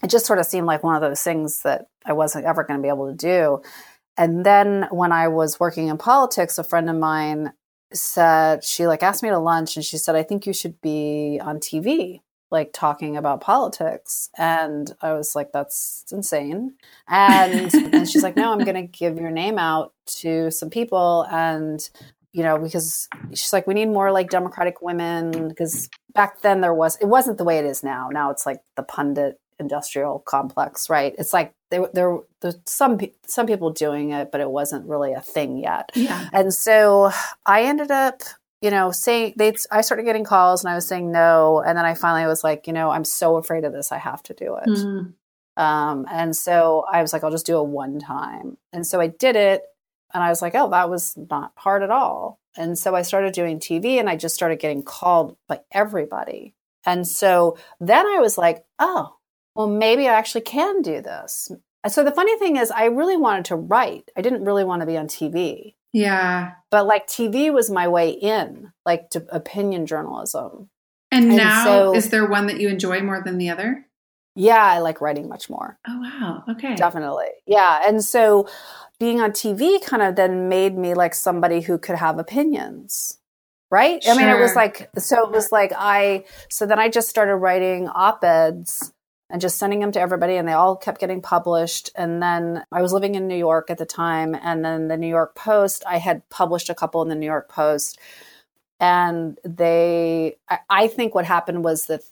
[0.02, 2.80] it just sort of seemed like one of those things that I wasn't ever going
[2.80, 3.62] to be able to do.
[4.16, 7.52] And then when I was working in politics, a friend of mine
[7.92, 11.38] said, she like asked me to lunch and she said, I think you should be
[11.40, 16.74] on TV like talking about politics and i was like that's insane.
[17.08, 21.26] And, and she's like no i'm going to give your name out to some people
[21.30, 21.88] and
[22.32, 26.74] you know because she's like we need more like democratic women because back then there
[26.74, 28.08] was it wasn't the way it is now.
[28.10, 31.14] Now it's like the pundit industrial complex right?
[31.18, 35.20] It's like there there there's some some people doing it but it wasn't really a
[35.20, 35.90] thing yet.
[35.94, 36.28] Yeah.
[36.32, 37.10] And so
[37.46, 38.22] i ended up
[38.60, 41.62] you know, saying they, I started getting calls and I was saying no.
[41.64, 43.90] And then I finally was like, you know, I'm so afraid of this.
[43.92, 44.68] I have to do it.
[44.68, 45.62] Mm-hmm.
[45.62, 48.56] Um, and so I was like, I'll just do it one time.
[48.72, 49.62] And so I did it.
[50.12, 52.40] And I was like, oh, that was not hard at all.
[52.56, 56.54] And so I started doing TV and I just started getting called by everybody.
[56.84, 59.16] And so then I was like, oh,
[59.54, 61.50] well, maybe I actually can do this.
[61.88, 64.10] So the funny thing is, I really wanted to write.
[64.16, 65.74] I didn't really want to be on TV.
[65.92, 66.52] Yeah.
[66.70, 70.70] But like TV was my way in, like to opinion journalism.
[71.10, 73.86] And, and now, so, is there one that you enjoy more than the other?
[74.36, 75.78] Yeah, I like writing much more.
[75.88, 76.44] Oh, wow.
[76.48, 76.76] Okay.
[76.76, 77.26] Definitely.
[77.46, 77.82] Yeah.
[77.86, 78.48] And so
[79.00, 83.18] being on TV kind of then made me like somebody who could have opinions.
[83.72, 84.02] Right.
[84.02, 84.14] Sure.
[84.14, 87.36] I mean, it was like, so it was like I, so then I just started
[87.36, 88.92] writing op eds
[89.30, 91.90] and just sending them to everybody and they all kept getting published.
[91.94, 95.08] And then i was living in new york at the time and then the new
[95.08, 97.98] york post i had published a couple in the new york post.
[98.78, 102.02] And they i, I think what happened was that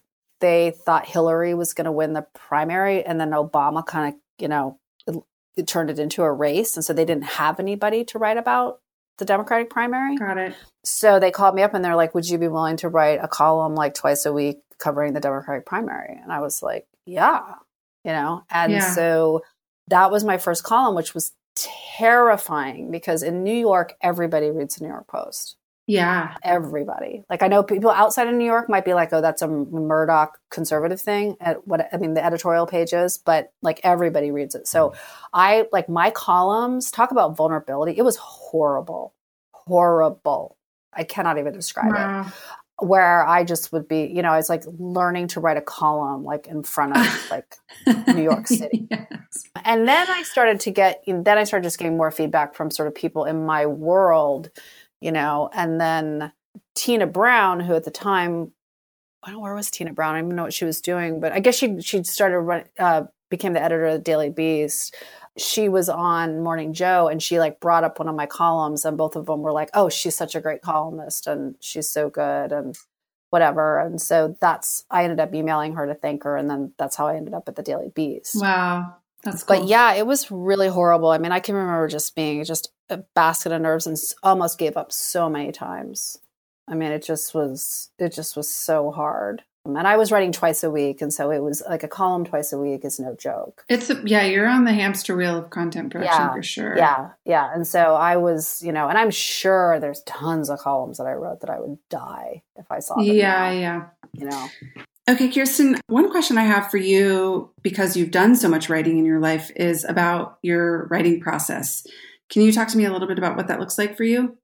[0.40, 4.48] they thought hillary was going to win the primary and then obama kind of you
[4.48, 5.16] know it,
[5.56, 8.80] it turned it into a race and so they didn't have anybody to write about
[9.18, 10.16] the democratic primary.
[10.16, 10.54] Got it.
[10.84, 13.28] So they called me up and they're like would you be willing to write a
[13.28, 16.18] column like twice a week covering the democratic primary?
[16.22, 17.54] And i was like yeah,
[18.04, 18.42] you know?
[18.50, 18.94] And yeah.
[18.94, 19.42] so
[19.88, 21.32] that was my first column, which was
[21.96, 25.56] terrifying because in New York, everybody reads the New York Post.
[25.86, 26.36] Yeah.
[26.42, 27.24] Everybody.
[27.30, 30.38] Like I know people outside of New York might be like, oh, that's a Murdoch
[30.50, 34.68] conservative thing at what I mean, the editorial pages, but like everybody reads it.
[34.68, 34.92] So
[35.32, 37.96] I like my columns talk about vulnerability.
[37.96, 39.14] It was horrible.
[39.52, 40.58] Horrible.
[40.92, 42.20] I cannot even describe wow.
[42.20, 42.32] it
[42.80, 46.24] where I just would be, you know, I was like learning to write a column
[46.24, 47.56] like in front of like
[48.14, 48.86] New York City.
[48.90, 49.44] yes.
[49.64, 52.86] And then I started to get, then I started just getting more feedback from sort
[52.86, 54.50] of people in my world,
[55.00, 56.32] you know, and then
[56.74, 58.52] Tina Brown, who at the time,
[59.22, 60.14] I don't know where was Tina Brown.
[60.14, 63.02] I don't even know what she was doing, but I guess she she started uh,
[63.28, 64.96] became the editor of the Daily Beast
[65.38, 68.98] she was on Morning Joe and she like brought up one of my columns and
[68.98, 72.52] both of them were like, "Oh, she's such a great columnist and she's so good
[72.52, 72.76] and
[73.30, 76.96] whatever." And so that's I ended up emailing her to thank her and then that's
[76.96, 78.40] how I ended up at the Daily Beast.
[78.40, 78.96] Wow.
[79.22, 79.58] That's cool.
[79.58, 81.10] But yeah, it was really horrible.
[81.10, 84.76] I mean, I can remember just being just a basket of nerves and almost gave
[84.76, 86.18] up so many times.
[86.68, 89.42] I mean, it just was it just was so hard.
[89.68, 92.24] Um, and I was writing twice a week, and so it was like a column
[92.24, 93.64] twice a week is no joke.
[93.68, 96.76] It's a, yeah, you're on the hamster wheel of content production yeah, for sure.
[96.76, 97.52] Yeah, yeah.
[97.54, 101.12] And so I was, you know, and I'm sure there's tons of columns that I
[101.12, 103.04] wrote that I would die if I saw them.
[103.04, 103.84] Yeah, now, yeah.
[104.14, 104.48] You know.
[105.08, 109.06] Okay, Kirsten, one question I have for you, because you've done so much writing in
[109.06, 111.86] your life, is about your writing process.
[112.28, 114.36] Can you talk to me a little bit about what that looks like for you?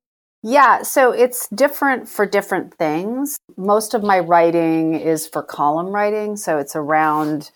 [0.47, 3.39] Yeah, so it's different for different things.
[3.57, 7.51] Most of my writing is for column writing, so it's around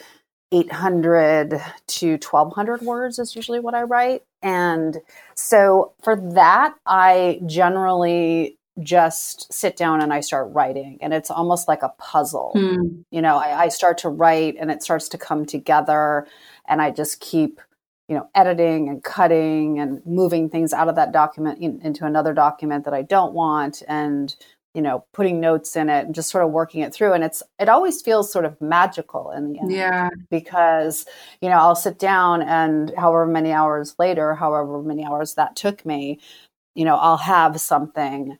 [0.52, 4.22] 800 to 1200 words is usually what I write.
[4.42, 4.96] And
[5.34, 10.96] so for that, I generally just sit down and I start writing.
[11.02, 12.52] And it's almost like a puzzle.
[12.54, 13.02] Hmm.
[13.10, 16.26] You know, I, I, start to write and it starts to come together.
[16.66, 17.60] And I just keep,
[18.08, 22.32] you know, editing and cutting and moving things out of that document in, into another
[22.32, 23.82] document that I don't want.
[23.86, 24.34] And
[24.74, 27.42] you know putting notes in it and just sort of working it through and it's
[27.58, 31.06] it always feels sort of magical in the end yeah because
[31.40, 35.84] you know i'll sit down and however many hours later however many hours that took
[35.84, 36.20] me
[36.74, 38.38] you know i'll have something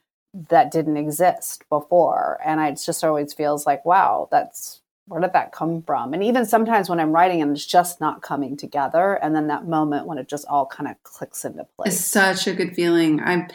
[0.51, 4.78] that didn't exist before and it just always feels like wow that's
[5.09, 8.23] where did that come from and even sometimes when i'm writing and it's just not
[8.23, 11.95] coming together and then that moment when it just all kind of clicks into place
[11.95, 13.47] it's such a good feeling i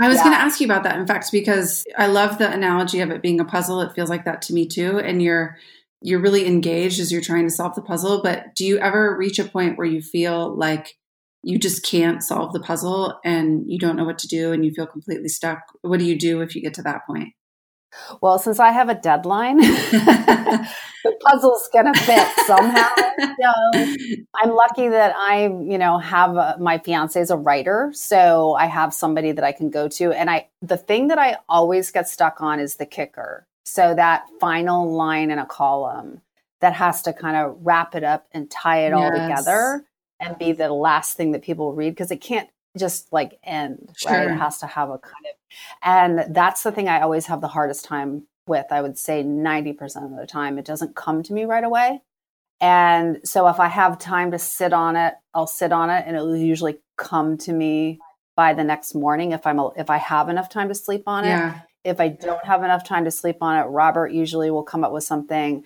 [0.00, 0.24] i was yeah.
[0.24, 3.22] going to ask you about that in fact because i love the analogy of it
[3.22, 5.56] being a puzzle it feels like that to me too and you're
[6.00, 9.38] you're really engaged as you're trying to solve the puzzle but do you ever reach
[9.38, 10.96] a point where you feel like
[11.42, 14.72] you just can't solve the puzzle and you don't know what to do and you
[14.72, 15.58] feel completely stuck.
[15.82, 17.34] What do you do if you get to that point?
[18.20, 19.56] Well, since I have a deadline,
[21.04, 22.88] the puzzle's going to fit somehow.
[23.18, 23.94] So
[24.34, 28.66] I'm lucky that I, you know, have a, my fiance is a writer, so I
[28.66, 30.12] have somebody that I can go to.
[30.12, 33.46] And I, the thing that I always get stuck on is the kicker.
[33.64, 36.20] So that final line in a column
[36.60, 38.94] that has to kind of wrap it up and tie it yes.
[38.94, 39.84] all together
[40.20, 44.12] and be the last thing that people read because it can't just like end sure.
[44.12, 45.36] right it has to have a kind of
[45.82, 50.04] and that's the thing i always have the hardest time with i would say 90%
[50.04, 50.58] of the time.
[50.58, 52.02] It doesn't come to me right away.
[52.60, 56.16] And so if i have time to sit on it i'll sit on it and
[56.16, 57.98] it'll usually come to me
[58.36, 61.28] by the next morning if i'm if i have enough time to sleep on it.
[61.28, 61.60] Yeah.
[61.84, 64.92] if i don't have enough time to sleep on it robert usually will come up
[64.92, 65.64] with something.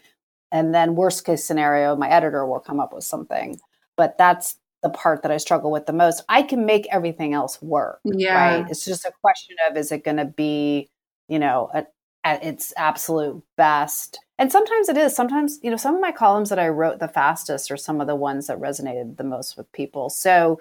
[0.52, 3.60] And then worst case scenario my editor will come up with something.
[3.96, 6.22] But that's the part that I struggle with the most.
[6.28, 8.00] I can make everything else work.
[8.04, 8.60] Yeah.
[8.60, 8.70] Right.
[8.70, 10.88] It's just a question of is it going to be,
[11.28, 11.86] you know, a,
[12.24, 14.18] at its absolute best.
[14.38, 15.14] And sometimes it is.
[15.14, 18.06] Sometimes, you know, some of my columns that I wrote the fastest are some of
[18.06, 20.10] the ones that resonated the most with people.
[20.10, 20.60] So,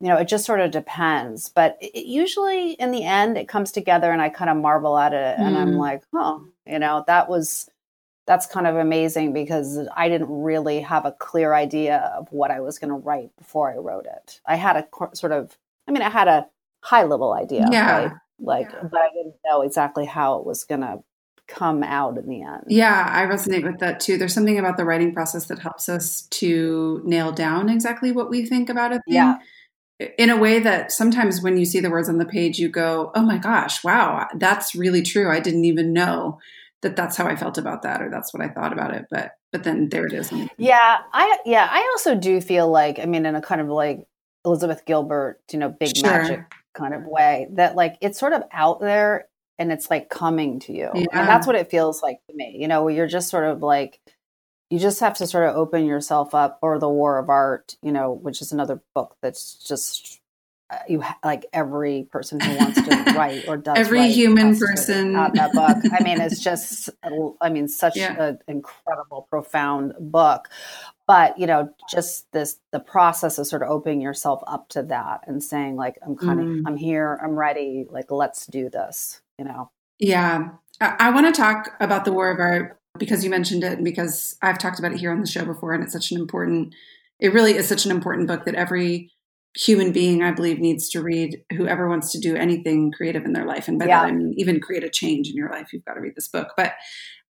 [0.00, 1.48] you know, it just sort of depends.
[1.48, 5.12] But it, usually in the end, it comes together and I kind of marvel at
[5.12, 5.60] it and mm.
[5.60, 7.70] I'm like, oh, you know, that was
[8.26, 12.60] that's kind of amazing because I didn't really have a clear idea of what I
[12.60, 14.40] was going to write before I wrote it.
[14.46, 15.56] I had a sort of,
[15.86, 16.46] I mean, I had a
[16.80, 18.02] high level idea, yeah.
[18.02, 18.12] Right?
[18.38, 18.88] Like, yeah.
[18.90, 21.02] but I didn't know exactly how it was going to
[21.46, 22.64] come out in the end.
[22.68, 24.16] Yeah, I resonate with that too.
[24.16, 28.46] There's something about the writing process that helps us to nail down exactly what we
[28.46, 29.14] think about a thing.
[29.14, 29.38] Yeah.
[30.18, 33.12] In a way that sometimes when you see the words on the page, you go,
[33.14, 35.30] oh my gosh, wow, that's really true.
[35.30, 36.40] I didn't even know
[36.84, 39.06] that that's how I felt about that or that's what I thought about it.
[39.10, 40.30] But but then there it is.
[40.58, 44.06] Yeah, I yeah, I also do feel like I mean in a kind of like
[44.44, 46.10] Elizabeth Gilbert, you know, big sure.
[46.10, 49.26] magic kind of way that like it's sort of out there
[49.58, 50.90] and it's like coming to you.
[50.94, 51.06] Yeah.
[51.12, 52.58] And that's what it feels like to me.
[52.60, 54.00] You know, you're just sort of like
[54.68, 57.92] you just have to sort of open yourself up or the war of art, you
[57.92, 60.20] know, which is another book that's just
[60.88, 65.52] you ha- like every person who wants to write or does every human person that
[65.52, 65.76] book.
[65.92, 66.90] I mean, it's just
[67.40, 68.20] I mean, such yeah.
[68.20, 70.48] an incredible, profound book.
[71.06, 75.20] But you know, just this the process of sort of opening yourself up to that
[75.26, 76.62] and saying like, I'm kind of mm.
[76.66, 77.86] I'm here, I'm ready.
[77.88, 79.20] Like, let's do this.
[79.38, 79.70] You know.
[79.98, 83.72] Yeah, I, I want to talk about the war of art because you mentioned it
[83.72, 86.18] and because I've talked about it here on the show before, and it's such an
[86.18, 86.74] important.
[87.20, 89.10] It really is such an important book that every
[89.56, 91.42] human being, I believe, needs to read.
[91.52, 94.00] Whoever wants to do anything creative in their life, and by yeah.
[94.00, 96.28] that I mean even create a change in your life, you've got to read this
[96.28, 96.52] book.
[96.56, 96.72] But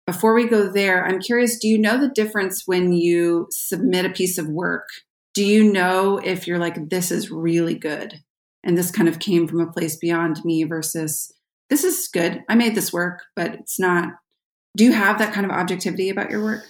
[0.05, 4.09] before we go there, I'm curious: Do you know the difference when you submit a
[4.09, 4.87] piece of work?
[5.33, 8.21] Do you know if you're like, this is really good,
[8.63, 11.31] and this kind of came from a place beyond me, versus
[11.69, 12.43] this is good.
[12.49, 14.09] I made this work, but it's not.
[14.75, 16.63] Do you have that kind of objectivity about your work?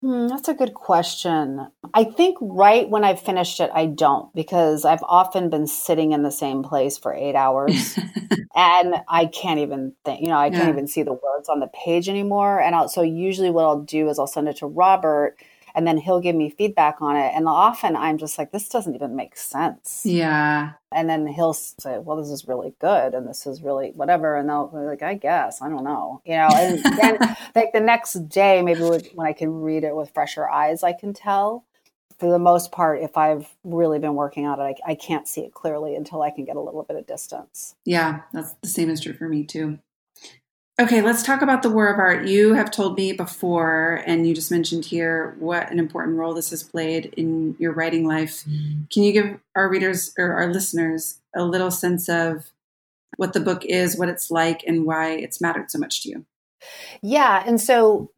[0.00, 1.68] Hmm, that's a good question.
[1.92, 6.22] I think right when I finished it, I don't because I've often been sitting in
[6.22, 7.98] the same place for eight hours
[8.54, 11.66] and I can't even think, you know, I can't even see the words on the
[11.68, 12.60] page anymore.
[12.60, 15.36] And I'll, so usually what I'll do is I'll send it to Robert
[15.78, 17.32] and then he'll give me feedback on it.
[17.36, 20.02] And often I'm just like, this doesn't even make sense.
[20.04, 20.72] Yeah.
[20.90, 23.14] And then he'll say, well, this is really good.
[23.14, 24.36] And this is really whatever.
[24.36, 27.78] And they'll be like, I guess, I don't know, you know, and then like the
[27.78, 31.64] next day, maybe when I can read it with fresher eyes, I can tell
[32.18, 35.42] for the most part, if I've really been working on it, I, I, can't see
[35.42, 37.76] it clearly until I can get a little bit of distance.
[37.84, 39.78] Yeah, that's the same is true for me too.
[40.80, 42.28] Okay, let's talk about the War of Art.
[42.28, 46.50] You have told me before, and you just mentioned here, what an important role this
[46.50, 48.44] has played in your writing life.
[48.92, 52.52] Can you give our readers or our listeners a little sense of
[53.16, 56.26] what the book is, what it's like, and why it's mattered so much to you?
[57.02, 58.12] Yeah, and so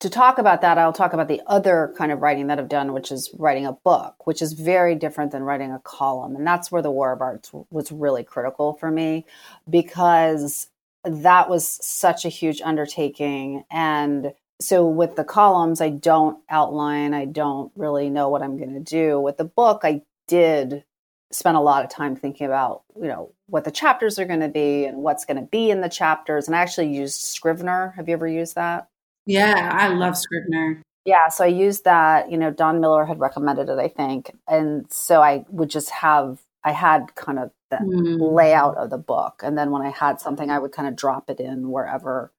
[0.00, 2.92] to talk about that, I'll talk about the other kind of writing that I've done,
[2.92, 6.36] which is writing a book, which is very different than writing a column.
[6.36, 9.24] And that's where the War of Arts was really critical for me
[9.70, 10.68] because
[11.04, 13.64] that was such a huge undertaking.
[13.70, 18.74] And so with the columns, I don't outline, I don't really know what I'm going
[18.74, 19.20] to do.
[19.20, 20.84] With the book, I did
[21.32, 24.48] spend a lot of time thinking about, you know, what the chapters are going to
[24.48, 26.46] be and what's going to be in the chapters.
[26.46, 27.92] And I actually used Scrivener.
[27.96, 28.88] Have you ever used that?
[29.26, 30.80] Yeah, I love Scrivener.
[31.04, 32.30] Yeah, so I used that.
[32.30, 34.30] You know, Don Miller had recommended it, I think.
[34.48, 37.50] And so I would just have, I had kind of
[37.80, 38.32] the mm.
[38.34, 39.42] layout of the book.
[39.42, 42.32] And then when I had something, I would kind of drop it in wherever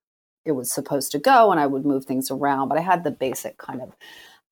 [0.45, 2.69] it was supposed to go and I would move things around.
[2.69, 3.95] But I had the basic kind of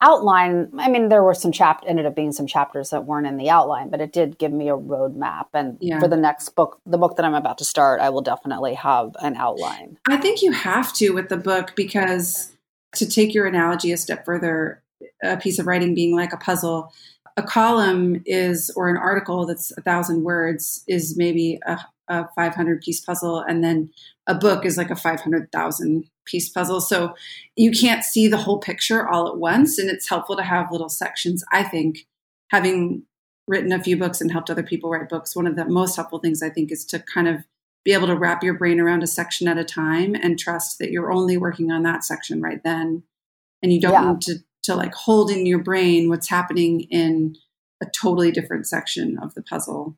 [0.02, 0.72] outline.
[0.78, 3.50] I mean, there were some chap ended up being some chapters that weren't in the
[3.50, 5.48] outline, but it did give me a roadmap.
[5.54, 6.00] And yeah.
[6.00, 9.16] for the next book, the book that I'm about to start, I will definitely have
[9.22, 9.98] an outline.
[10.08, 12.52] I think you have to with the book because
[12.96, 14.84] to take your analogy a step further,
[15.24, 16.92] a piece of writing being like a puzzle,
[17.38, 22.82] a column is or an article that's a thousand words is maybe a, a 500
[22.82, 23.90] piece puzzle and then
[24.28, 27.16] a book is like a 500,000 piece puzzle so
[27.56, 30.90] you can't see the whole picture all at once and it's helpful to have little
[30.90, 32.06] sections i think
[32.50, 33.04] having
[33.48, 36.20] written a few books and helped other people write books one of the most helpful
[36.20, 37.44] things i think is to kind of
[37.84, 40.92] be able to wrap your brain around a section at a time and trust that
[40.92, 43.04] you're only working on that section right then
[43.62, 44.12] and you don't yeah.
[44.12, 47.36] need to to like hold in your brain what's happening in
[47.82, 49.98] a totally different section of the puzzle.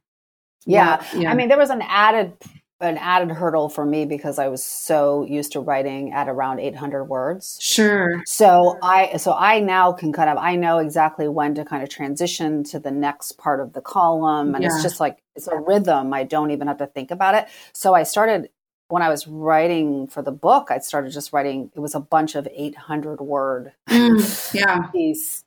[0.66, 1.06] Yeah.
[1.16, 1.32] yeah.
[1.32, 2.34] I mean, there was an added
[2.82, 7.06] an added hurdle for me because I was so used to writing at around 800
[7.06, 7.58] words.
[7.62, 8.22] Sure.
[8.26, 11.90] So I so I now can kind of I know exactly when to kind of
[11.90, 14.70] transition to the next part of the column and yeah.
[14.70, 16.14] it's just like it's a rhythm.
[16.14, 17.48] I don't even have to think about it.
[17.74, 18.50] So I started
[18.88, 21.72] when I was writing for the book, I started just writing.
[21.76, 25.44] It was a bunch of 800 word, mm, yeah, these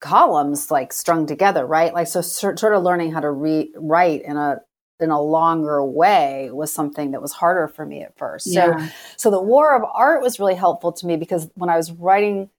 [0.00, 1.92] columns like strung together, right?
[1.92, 4.60] Like so, sort of learning how to re- write in a
[5.00, 8.48] in a longer way was something that was harder for me at first.
[8.48, 8.88] Yeah.
[8.88, 11.92] So, so the War of Art was really helpful to me because when I was
[11.92, 12.50] writing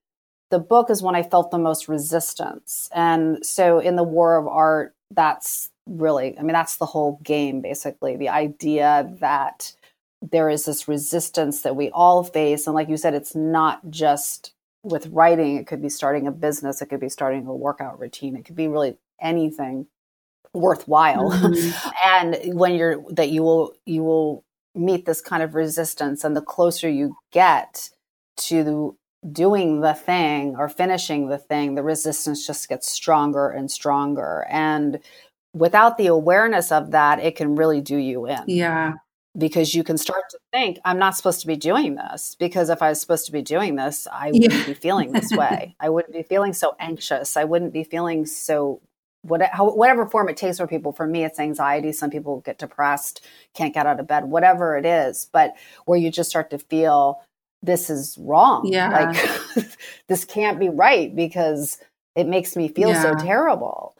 [0.50, 4.48] the book is when I felt the most resistance, and so in the War of
[4.48, 8.16] Art, that's really, I mean, that's the whole game basically.
[8.16, 9.74] The idea that
[10.22, 12.68] there is this resistance that we all face.
[12.68, 14.54] And like you said, it's not just
[14.84, 18.36] with writing, it could be starting a business, it could be starting a workout routine,
[18.36, 19.88] it could be really anything
[20.54, 21.32] worthwhile.
[21.32, 21.90] Mm-hmm.
[22.04, 24.44] and when you're that you will you will
[24.76, 27.90] meet this kind of resistance and the closer you get
[28.38, 28.96] to
[29.32, 34.46] doing the thing or finishing the thing, the resistance just gets stronger and stronger.
[34.50, 35.00] And
[35.54, 38.44] without the awareness of that, it can really do you in.
[38.48, 38.94] Yeah
[39.38, 42.82] because you can start to think i'm not supposed to be doing this because if
[42.82, 44.66] i was supposed to be doing this i wouldn't yeah.
[44.66, 45.76] be feeling this way.
[45.80, 47.38] I wouldn't be feeling so anxious.
[47.38, 48.82] I wouldn't be feeling so
[49.22, 50.94] what, whatever form it takes for people.
[50.94, 51.92] For me it's anxiety.
[51.92, 55.56] Some people get depressed can't get out of bed whatever it is but
[55.86, 57.22] where you just start to feel
[57.62, 58.66] this is wrong.
[58.66, 59.12] Yeah.
[59.56, 59.68] Like
[60.08, 61.78] this can't be right because
[62.16, 63.02] it makes me feel yeah.
[63.02, 63.96] so terrible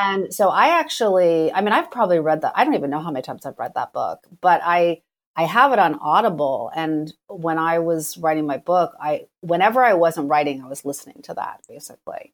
[0.00, 2.52] and so I actually, I mean, I've probably read that.
[2.54, 5.02] I don't even know how many times I've read that book, but I,
[5.36, 6.70] I have it on Audible.
[6.74, 11.22] And when I was writing my book, I, whenever I wasn't writing, I was listening
[11.24, 12.32] to that basically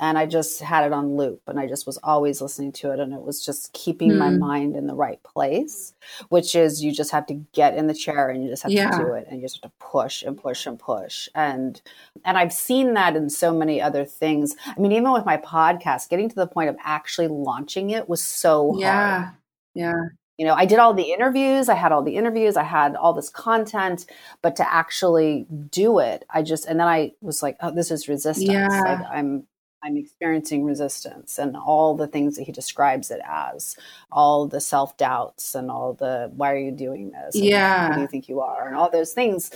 [0.00, 2.98] and I just had it on loop and I just was always listening to it
[2.98, 4.18] and it was just keeping mm.
[4.18, 5.94] my mind in the right place,
[6.30, 8.90] which is you just have to get in the chair and you just have yeah.
[8.90, 11.28] to do it and you just have to push and push and push.
[11.34, 11.80] And
[12.24, 14.56] and I've seen that in so many other things.
[14.66, 18.22] I mean, even with my podcast, getting to the point of actually launching it was
[18.22, 19.18] so yeah.
[19.18, 19.34] hard.
[19.74, 20.02] Yeah.
[20.38, 23.12] You know, I did all the interviews, I had all the interviews, I had all
[23.12, 24.06] this content,
[24.42, 28.08] but to actually do it, I just and then I was like, oh, this is
[28.08, 28.50] resistance.
[28.50, 28.66] Yeah.
[28.66, 29.46] Like I'm
[29.84, 33.76] I'm experiencing resistance and all the things that he describes it as,
[34.10, 37.36] all the self doubts and all the why are you doing this?
[37.36, 37.88] yeah.
[37.88, 38.66] Who do you think you are?
[38.66, 39.50] And all those things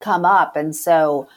[0.00, 0.56] come up.
[0.56, 1.28] And so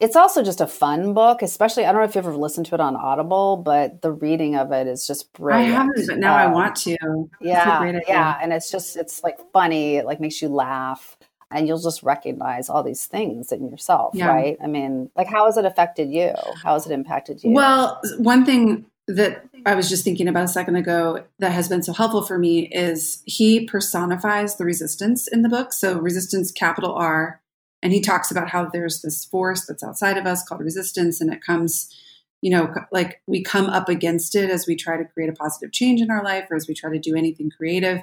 [0.00, 2.74] it's also just a fun book, especially I don't know if you've ever listened to
[2.74, 5.74] it on Audible, but the reading of it is just brilliant.
[5.74, 6.96] I haven't, but now um, I want to.
[7.40, 9.96] Yeah, yeah, and it's just it's like funny.
[9.96, 11.18] It like makes you laugh,
[11.50, 14.28] and you'll just recognize all these things in yourself, yeah.
[14.28, 14.56] right?
[14.62, 16.32] I mean, like how has it affected you?
[16.62, 17.52] How has it impacted you?
[17.52, 21.82] Well, one thing that I was just thinking about a second ago that has been
[21.82, 25.72] so helpful for me is he personifies the resistance in the book.
[25.72, 27.40] So resistance, capital R,
[27.82, 31.32] and he talks about how there's this force that's outside of us called resistance, and
[31.32, 31.92] it comes,
[32.40, 35.72] you know, like we come up against it as we try to create a positive
[35.72, 38.02] change in our life or as we try to do anything creative.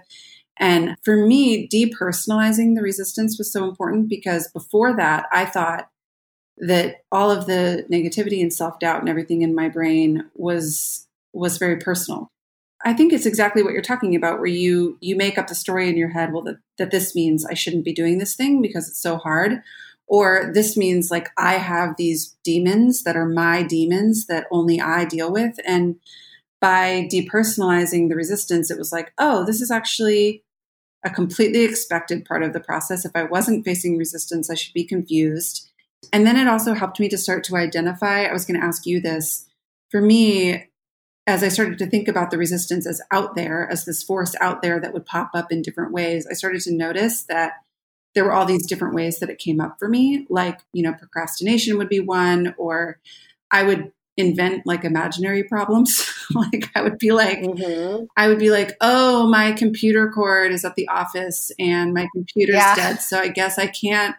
[0.59, 5.89] And for me, depersonalizing the resistance was so important because before that, I thought
[6.57, 11.77] that all of the negativity and self-doubt and everything in my brain was was very
[11.77, 12.31] personal.
[12.83, 15.89] I think it's exactly what you're talking about where you you make up the story
[15.89, 18.87] in your head well that, that this means I shouldn't be doing this thing because
[18.87, 19.61] it's so hard
[20.07, 25.05] or this means like I have these demons that are my demons that only I
[25.05, 25.97] deal with and
[26.59, 30.43] by depersonalizing the resistance it was like oh this is actually
[31.05, 34.83] a completely expected part of the process if I wasn't facing resistance I should be
[34.83, 35.67] confused
[36.13, 38.23] and then it also helped me to start to identify.
[38.23, 39.45] I was going to ask you this.
[39.89, 40.69] For me,
[41.25, 44.61] as I started to think about the resistance as out there, as this force out
[44.61, 47.53] there that would pop up in different ways, I started to notice that
[48.15, 50.25] there were all these different ways that it came up for me.
[50.29, 52.99] Like, you know, procrastination would be one, or
[53.51, 56.11] I would invent like imaginary problems.
[56.35, 58.05] like I would be like, mm-hmm.
[58.17, 62.55] I would be like, oh, my computer cord is at the office and my computer's
[62.55, 62.75] yeah.
[62.75, 63.01] dead.
[63.01, 64.15] So I guess I can't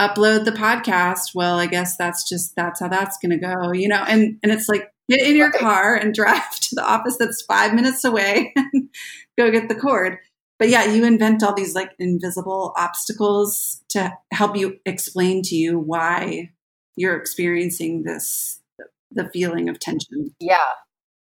[0.00, 3.86] upload the podcast well i guess that's just that's how that's going to go you
[3.86, 7.42] know and and it's like get in your car and drive to the office that's
[7.42, 8.88] five minutes away and
[9.36, 10.16] go get the cord
[10.58, 15.78] but yeah you invent all these like invisible obstacles to help you explain to you
[15.78, 16.50] why
[16.96, 18.59] you're experiencing this
[19.10, 20.34] the feeling of tension.
[20.40, 20.58] Yeah.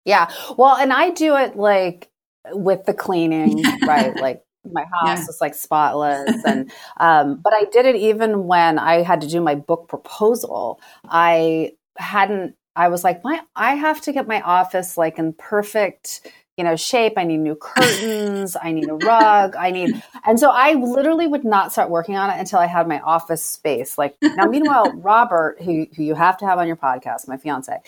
[0.05, 0.31] Yeah.
[0.57, 2.11] Well and i do it like
[2.53, 4.17] with the cleaning right?
[4.17, 5.27] Like my house yeah.
[5.27, 9.41] was like spotless and um, but i did it even when i had to do
[9.41, 10.81] my book proposal.
[11.05, 16.31] I hadn't i was like my i have to get my office like in perfect
[16.57, 20.51] you know shape i need new curtains i need a rug i need and so
[20.51, 24.17] i literally would not start working on it until i had my office space like
[24.23, 27.79] now meanwhile robert who, who you have to have on your podcast my fiance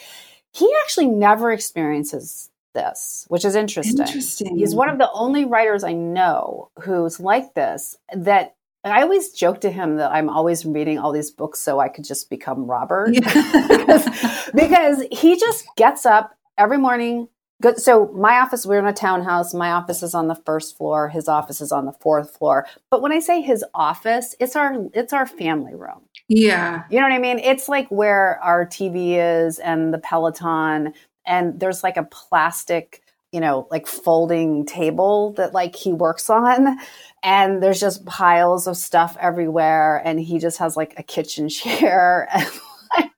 [0.52, 4.06] he actually never experiences this, which is interesting.
[4.06, 4.56] Interesting.
[4.58, 8.54] He's one of the only writers I know who's like this that
[8.84, 12.04] I always joke to him that I'm always reading all these books so I could
[12.04, 13.14] just become Robert.
[13.14, 13.66] Yeah.
[13.68, 17.28] because, because he just gets up every morning.
[17.62, 17.78] Good.
[17.78, 19.54] So my office, we're in a townhouse.
[19.54, 21.08] My office is on the first floor.
[21.08, 22.66] His office is on the fourth floor.
[22.90, 26.02] But when I say his office, it's our it's our family room.
[26.28, 26.82] Yeah.
[26.90, 27.38] You know what I mean?
[27.38, 30.92] It's like where our TV is and the Peloton
[31.24, 33.00] and there's like a plastic
[33.30, 36.78] you know like folding table that like he works on
[37.22, 42.28] and there's just piles of stuff everywhere and he just has like a kitchen chair
[42.32, 42.50] and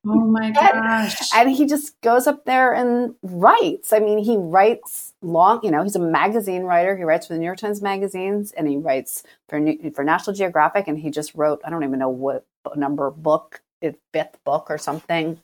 [0.06, 4.36] oh my gosh and, and, he just goes up there and writes i mean he
[4.36, 7.82] writes long you know he's a magazine writer he writes for the new york times
[7.82, 9.60] magazines and he writes for
[9.94, 12.44] for national geographic and he just wrote i don't even know what
[12.76, 15.38] number book eh, fifth book or something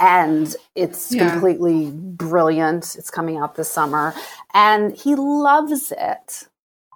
[0.00, 1.30] and it's yeah.
[1.30, 2.96] completely brilliant.
[2.96, 4.14] It's coming out this summer,
[4.52, 6.48] and he loves it.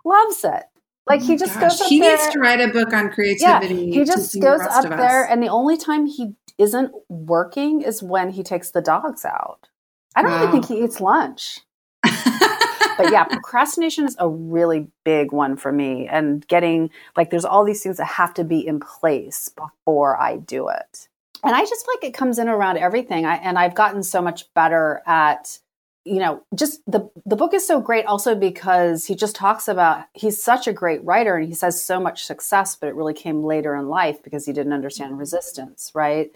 [0.04, 0.64] Loves it.
[1.08, 1.80] Oh like he oh just goes.
[1.88, 2.16] he there.
[2.16, 3.74] needs to write a book on creativity.
[3.74, 8.30] Yeah, he just goes up there, and the only time he isn't working is when
[8.30, 9.68] he takes the dogs out.
[10.14, 10.38] I don't wow.
[10.48, 11.60] even think he eats lunch.
[12.02, 16.08] but yeah, procrastination is a really big one for me.
[16.08, 20.36] And getting like, there's all these things that have to be in place before I
[20.36, 21.08] do it
[21.46, 23.24] and I just feel like it comes in around everything.
[23.24, 25.58] I, and I've gotten so much better at,
[26.06, 30.04] you know, just the the book is so great also because he just talks about
[30.14, 33.42] he's such a great writer and he says so much success, but it really came
[33.42, 36.30] later in life because he didn't understand resistance, right?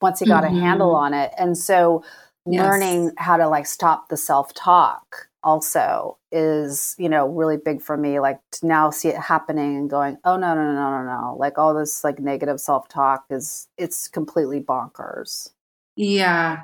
[0.00, 0.56] Once he got mm-hmm.
[0.56, 1.32] a handle on it.
[1.36, 2.04] And so
[2.46, 2.62] yes.
[2.62, 8.18] learning how to like stop the self-talk also is you know really big for me
[8.18, 11.36] like to now see it happening and going oh no no no no no no
[11.38, 15.50] like all this like negative self-talk is it's completely bonkers
[15.94, 16.62] yeah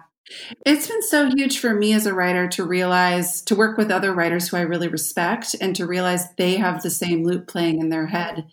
[0.64, 4.12] it's been so huge for me as a writer to realize to work with other
[4.12, 7.88] writers who I really respect and to realize they have the same loop playing in
[7.88, 8.46] their head.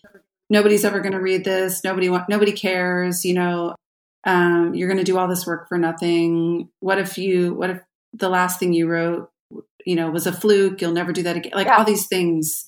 [0.49, 1.83] Nobody's ever going to read this.
[1.83, 3.23] Nobody want, nobody cares.
[3.23, 3.75] You know,
[4.25, 6.69] um, you're going to do all this work for nothing.
[6.79, 7.53] What if you?
[7.53, 7.81] What if
[8.13, 9.29] the last thing you wrote
[9.85, 10.81] you know, was a fluke.
[10.81, 11.53] You'll never do that again.
[11.55, 11.77] Like yeah.
[11.77, 12.65] all these things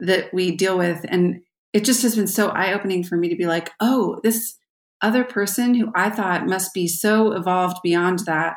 [0.00, 1.04] that we deal with.
[1.08, 4.58] And it just has been so eye opening for me to be like, oh, this,
[5.02, 8.56] other person who I thought must be so evolved beyond that.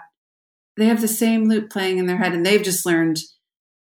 [0.77, 3.17] They have the same loop playing in their head and they've just learned,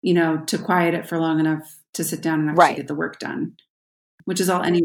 [0.01, 2.77] you know, to quiet it for long enough to sit down and actually Right.
[2.77, 3.53] get the work done,
[4.25, 4.81] which is all any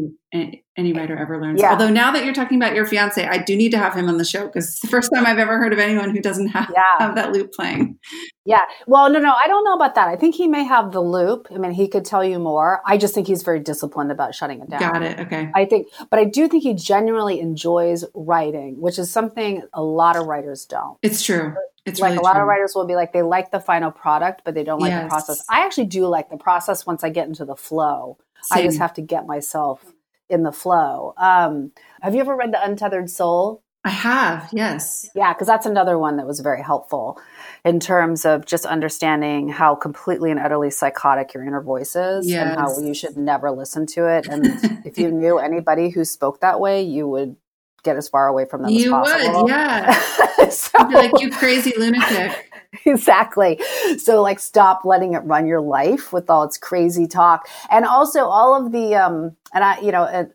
[0.77, 1.59] any writer ever learns.
[1.59, 1.71] Yeah.
[1.71, 4.17] Although now that you're talking about your fiance, I do need to have him on
[4.17, 6.71] the show because it's the first time I've ever heard of anyone who doesn't have,
[6.73, 6.83] Yeah.
[6.99, 7.97] have that loop playing.
[8.45, 8.61] Yeah.
[8.87, 10.07] Well, no, no, I don't know about that.
[10.07, 11.47] I think he may have the loop.
[11.53, 12.81] I mean, he could tell you more.
[12.85, 14.79] I just think he's very disciplined about shutting it down.
[14.79, 15.19] Got it.
[15.19, 15.51] Okay.
[15.53, 20.15] I think, but I do think he genuinely enjoys writing, which is something a lot
[20.15, 20.97] of writers don't.
[21.01, 21.53] It's true.
[21.85, 22.41] It's like really a lot true.
[22.43, 25.03] of writers will be like they like the final product, but they don't like Yes.
[25.03, 25.45] the process.
[25.49, 28.17] I actually do like the process once I get into the flow.
[28.51, 29.83] I just have to get myself
[30.29, 31.13] in the flow.
[31.17, 31.71] Um,
[32.01, 33.63] have you ever read The Untethered Soul?
[33.83, 34.49] I have.
[34.53, 35.09] Yes.
[35.15, 37.19] Yeah, because that's another one that was very helpful
[37.65, 42.59] in terms of just understanding how completely and utterly psychotic your inner voice is and
[42.59, 44.27] how you should never listen to it.
[44.27, 44.45] And
[44.85, 47.35] if you knew anybody who spoke that way, you would
[47.83, 49.43] get as far away from them You as possible.
[49.43, 49.49] would.
[49.49, 49.99] Yeah.
[50.49, 52.50] so, like, you crazy lunatic.
[52.85, 53.59] exactly.
[53.97, 57.47] So like stop letting it run your life with all its crazy talk.
[57.69, 60.25] And also all of the um and I you know uh,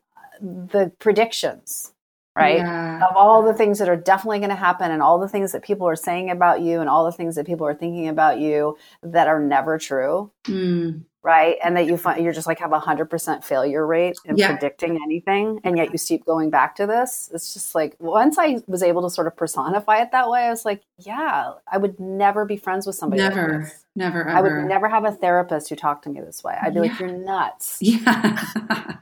[0.40, 1.92] the predictions,
[2.34, 2.58] right?
[2.58, 3.06] Yeah.
[3.08, 5.62] Of all the things that are definitely going to happen and all the things that
[5.62, 8.76] people are saying about you and all the things that people are thinking about you
[9.02, 11.04] that are never true, Mm.
[11.26, 11.56] Right?
[11.64, 14.52] And that you find you're just like have a 100% failure rate in Yeah.
[14.52, 17.28] predicting anything and yet you keep going back to this.
[17.34, 20.50] It's just like once I was able to sort of personify it that way, I
[20.50, 23.58] was like, yeah, I would never be friends with somebody like Never.
[23.64, 23.84] this.
[23.96, 24.30] Never ever.
[24.30, 26.56] I would never have a therapist who talked to me this way.
[26.62, 27.78] I'd be like, you're nuts.
[27.82, 28.96] Yeah.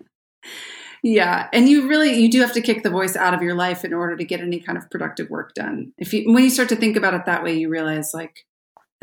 [1.02, 1.48] yeah.
[1.52, 3.92] And you really you do have to kick the voice out of your life in
[3.92, 5.92] order to get any kind of productive work done.
[5.98, 8.46] If you when you start to think about it that way, you realize like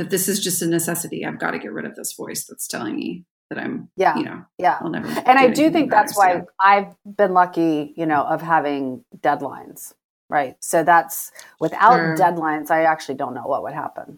[0.01, 1.23] that this is just a necessity.
[1.23, 4.17] I've got to get rid of this voice that's telling me that I'm Yeah.
[4.17, 4.79] you know, Yeah.
[4.81, 9.05] I'll never and I do think that's why I've been lucky, you know, of having
[9.15, 9.93] deadlines,
[10.27, 10.55] right?
[10.59, 12.15] So that's without Sure.
[12.15, 14.17] deadlines, I actually don't know what would happen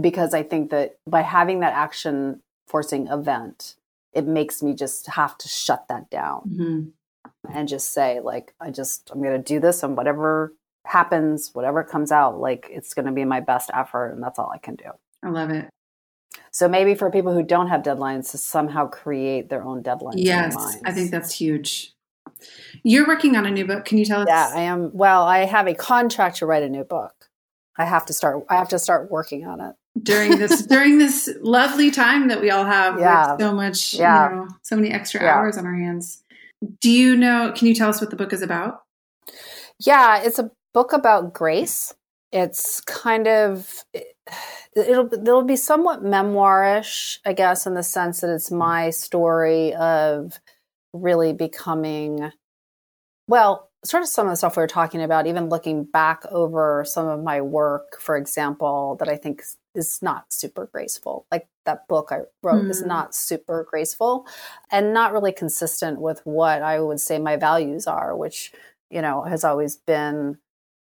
[0.00, 3.74] because I think that by having that action forcing event,
[4.12, 6.92] it makes me just have to shut that down Mhm.
[7.52, 10.52] and just say, like, I just, I'm going to do this and whatever
[10.86, 14.50] happens, whatever comes out, like, it's going to be my best effort and that's all
[14.54, 14.90] I can do.
[15.22, 15.68] I love it.
[16.50, 20.14] So maybe for people who don't have deadlines to somehow create their own deadlines.
[20.16, 20.54] Yes.
[20.84, 21.92] I think that's huge.
[22.82, 23.84] You're working on a new book.
[23.84, 24.26] Can you tell us?
[24.28, 24.90] Yeah, I am.
[24.92, 27.12] Well, I have a contract to write a new book.
[27.78, 28.44] I have to start.
[28.50, 29.74] I have to start working on it.
[30.02, 33.32] during this during this lovely time that we all have Yeah.
[33.32, 34.30] with so much Yeah.
[34.30, 35.34] you know so many extra Yeah.
[35.36, 36.22] hours on our hands
[36.80, 38.82] do you know can you tell us what the book is about
[39.78, 41.94] Yeah, it's a book about grace.
[42.32, 43.84] It's kind of
[44.74, 50.38] it'll it'll be somewhat memoirish, I guess, in the sense that it's my story of
[50.94, 52.32] really becoming
[53.28, 56.84] well, sort of some of the stuff we were talking about, even looking back over
[56.86, 59.42] some of my work, for example, that I think
[59.74, 61.26] is not super graceful.
[61.30, 62.88] Like that book I wrote is Hmm.
[62.88, 64.26] not super graceful
[64.70, 68.52] and not really consistent with what I would say my values are, which,
[68.90, 70.38] you know, has always been,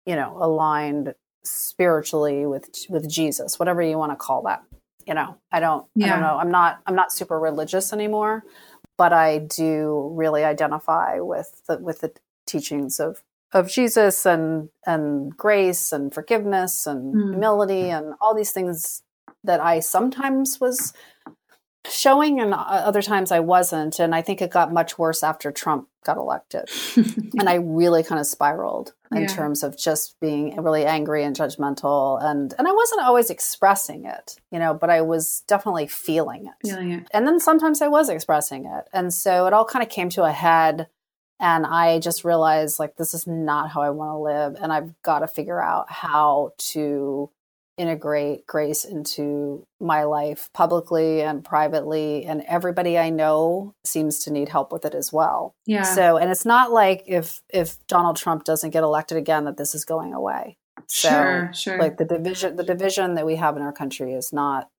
[0.06, 4.64] you know, aligned spiritually with with Jesus, whatever you want to call that.
[5.08, 6.38] You know, I don't I don't know.
[6.38, 8.43] I'm not I'm not super religious anymore,
[8.97, 12.14] but I do really identify with the with the
[12.47, 17.32] teachings of of Jesus and and grace and forgiveness and Hmm.
[17.32, 19.03] humility and all these things
[19.43, 20.93] that I sometimes was
[21.90, 25.52] showing and uh, other times I wasn't and I think it got much worse after
[25.52, 29.28] Trump got elected and I really kind of spiraled in Yeah.
[29.28, 34.36] terms of just being really angry and judgmental and and I wasn't always expressing it
[34.52, 38.10] you know but I was definitely feeling it feeling it and then sometimes I was
[38.10, 38.88] expressing it.
[38.94, 40.88] And so it all kind of came to a head.
[41.38, 44.56] And I just realized, like, this is not how I want to live.
[44.58, 47.30] And I've got to figure out how to
[47.78, 52.26] integrate grace into my life publicly and privately.
[52.26, 55.54] And everybody I know seems to need help with it as well.
[55.66, 59.58] yeah So, and it's not like if if Donald Trump doesn't get elected again, that
[59.58, 60.58] this is going away.
[60.88, 64.32] So, sure sure like the division the division that we have in our country is
[64.32, 64.70] not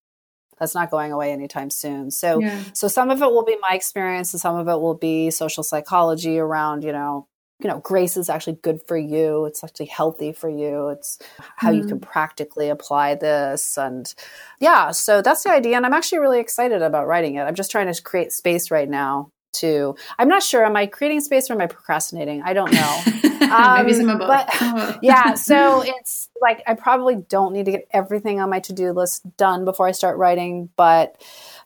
[0.58, 3.74] that's not going away anytime soon so yeah so some of it will be my
[3.74, 7.26] experience and some of it will be social psychology around you know
[7.60, 9.46] you know grace is actually good for you.
[9.46, 10.88] It's actually healthy for you.
[10.88, 11.18] It's
[11.56, 13.78] how you can practically apply this.
[13.78, 14.12] And
[14.60, 15.76] yeah so that's the idea.
[15.76, 17.42] And i'm actually really excited about writing it.
[17.42, 20.64] I'm just trying to create space right now to i'm not sure.
[20.66, 22.42] Am i creating space or am i procrastinating?
[22.42, 23.00] I don't know.
[23.40, 24.98] Maybe Um, some of both but- Oh.
[25.02, 29.22] yeah so it's like i probably don't need to get everything on my to-do list
[29.36, 31.22] done before i start writing but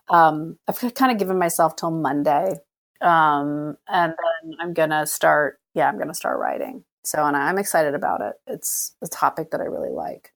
[0.08, 2.54] um, i've kind of given myself till monday
[3.00, 6.84] um, and then I'm to start, yeah, I'm to start writing.
[7.04, 8.34] So, and I'm excited about it.
[8.46, 10.32] It's a topic that I really like.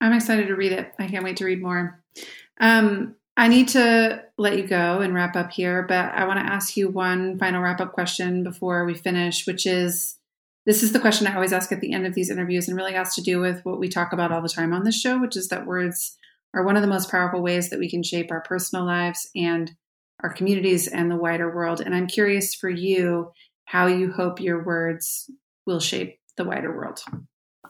[0.00, 0.92] I'm excited to read it.
[0.98, 2.02] I can't wait to read more.
[2.60, 6.52] Um, I need to let you go and wrap up here, but I want to
[6.52, 10.16] ask you one final wrap up question before we finish, which is
[10.66, 12.94] this is the question I always ask at the end of these interviews and really
[12.94, 15.36] has to do with what we talk about all the time on this show, which
[15.36, 16.16] is that words
[16.52, 19.76] are one of the most powerful ways that we can shape our personal lives and
[20.22, 21.80] our communities and the wider world.
[21.80, 23.32] And I'm curious for you
[23.64, 25.30] how you hope your words
[25.66, 27.00] will shape the wider world.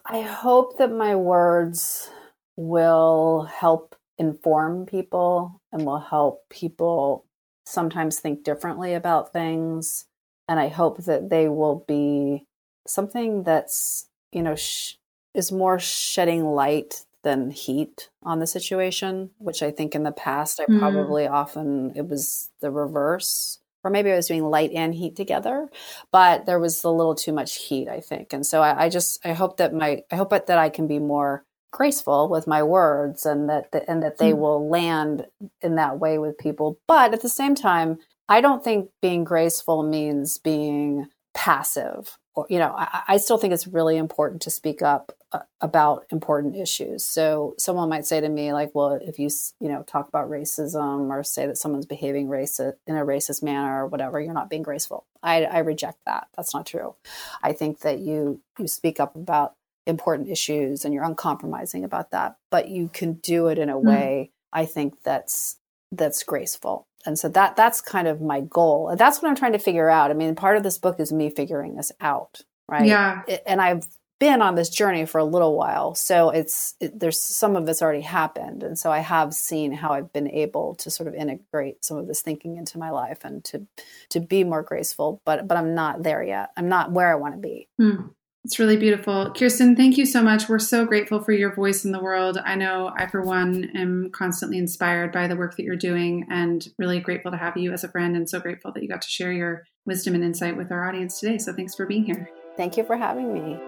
[0.05, 2.09] I hope that my words
[2.55, 7.25] will help inform people and will help people
[7.65, 10.05] sometimes think differently about things.
[10.47, 12.45] And I hope that they will be
[12.87, 14.95] something that's, you know, sh-
[15.33, 20.59] is more shedding light than heat on the situation, which I think in the past
[20.59, 20.79] I mm.
[20.79, 23.59] probably often it was the reverse.
[23.81, 25.69] Or maybe I was doing light and heat together,
[26.11, 28.33] but there was a little too much heat, I think.
[28.33, 30.99] And so I, I just I hope that my I hope that I can be
[30.99, 35.25] more graceful with my words and that the, and that they mm will land
[35.61, 37.97] in that way with people but at the same time
[38.29, 43.53] i don't think being graceful means being passive or you know I, I still think
[43.53, 48.29] it's really important to speak up uh, about important issues so someone might say to
[48.29, 52.27] me like well if you you know talk about racism or say that someone's behaving
[52.27, 56.27] racist in a racist manner or whatever you're not being graceful I, I reject that
[56.35, 56.95] that's not true
[57.41, 59.55] i think that you you speak up about
[59.85, 63.87] important issues and you're uncompromising about that but you can do it in a hmm.
[63.87, 64.35] way mm.
[64.53, 65.57] i think that's
[65.91, 68.95] that's graceful and so that that's kind of my goal.
[68.97, 70.11] That's what i'm trying to figure out.
[70.11, 72.85] I mean part of this book is me figuring this out right?
[72.85, 73.23] Yeah.
[73.45, 73.87] And i've
[74.19, 75.95] been on this journey for a little while.
[75.95, 78.63] So it's it, there's some of it's already happened.
[78.63, 82.07] And so i have seen how i've been able to sort of integrate some of
[82.07, 83.65] this thinking into my life and to
[84.09, 86.51] to be more graceful but but i'm not there yet.
[86.55, 87.67] I'm not where i want to be.
[87.79, 88.11] Mm.
[88.45, 89.31] It's really beautiful.
[89.33, 90.47] Kirsten, thank you so much.
[90.47, 92.39] We're so grateful for your voice in the world.
[92.43, 96.65] I know I, for one, am constantly inspired by the work that you're doing and
[96.77, 99.09] really grateful to have you as a friend and so grateful that you got to
[99.09, 101.37] share your wisdom and insight with our audience today.
[101.37, 102.29] So thanks for being here.
[102.55, 103.59] Thank you for having me.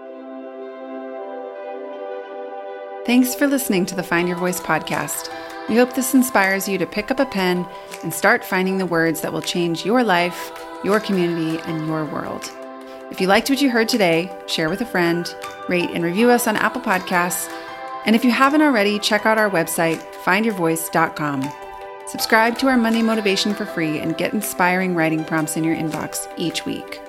[3.04, 5.28] Thanks for listening to the Find Your Voice podcast.
[5.68, 7.66] We hope this inspires you to pick up a pen
[8.02, 10.50] and start finding the words that will change your life,
[10.82, 12.50] your community, and your world.
[13.12, 15.36] If you liked what you heard today, share with a friend,
[15.68, 17.46] rate and review us on Apple Podcasts.
[18.06, 21.52] And if you haven't already, check out our website, findyourvoice.com.
[22.06, 26.26] Subscribe to our Monday Motivation for free and get inspiring writing prompts in your inbox
[26.38, 27.02] each week.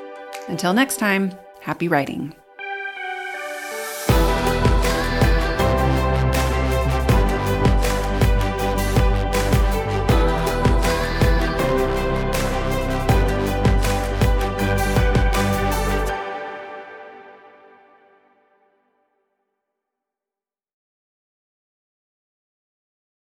[0.50, 1.32] Until next time,
[1.62, 2.36] happy writing.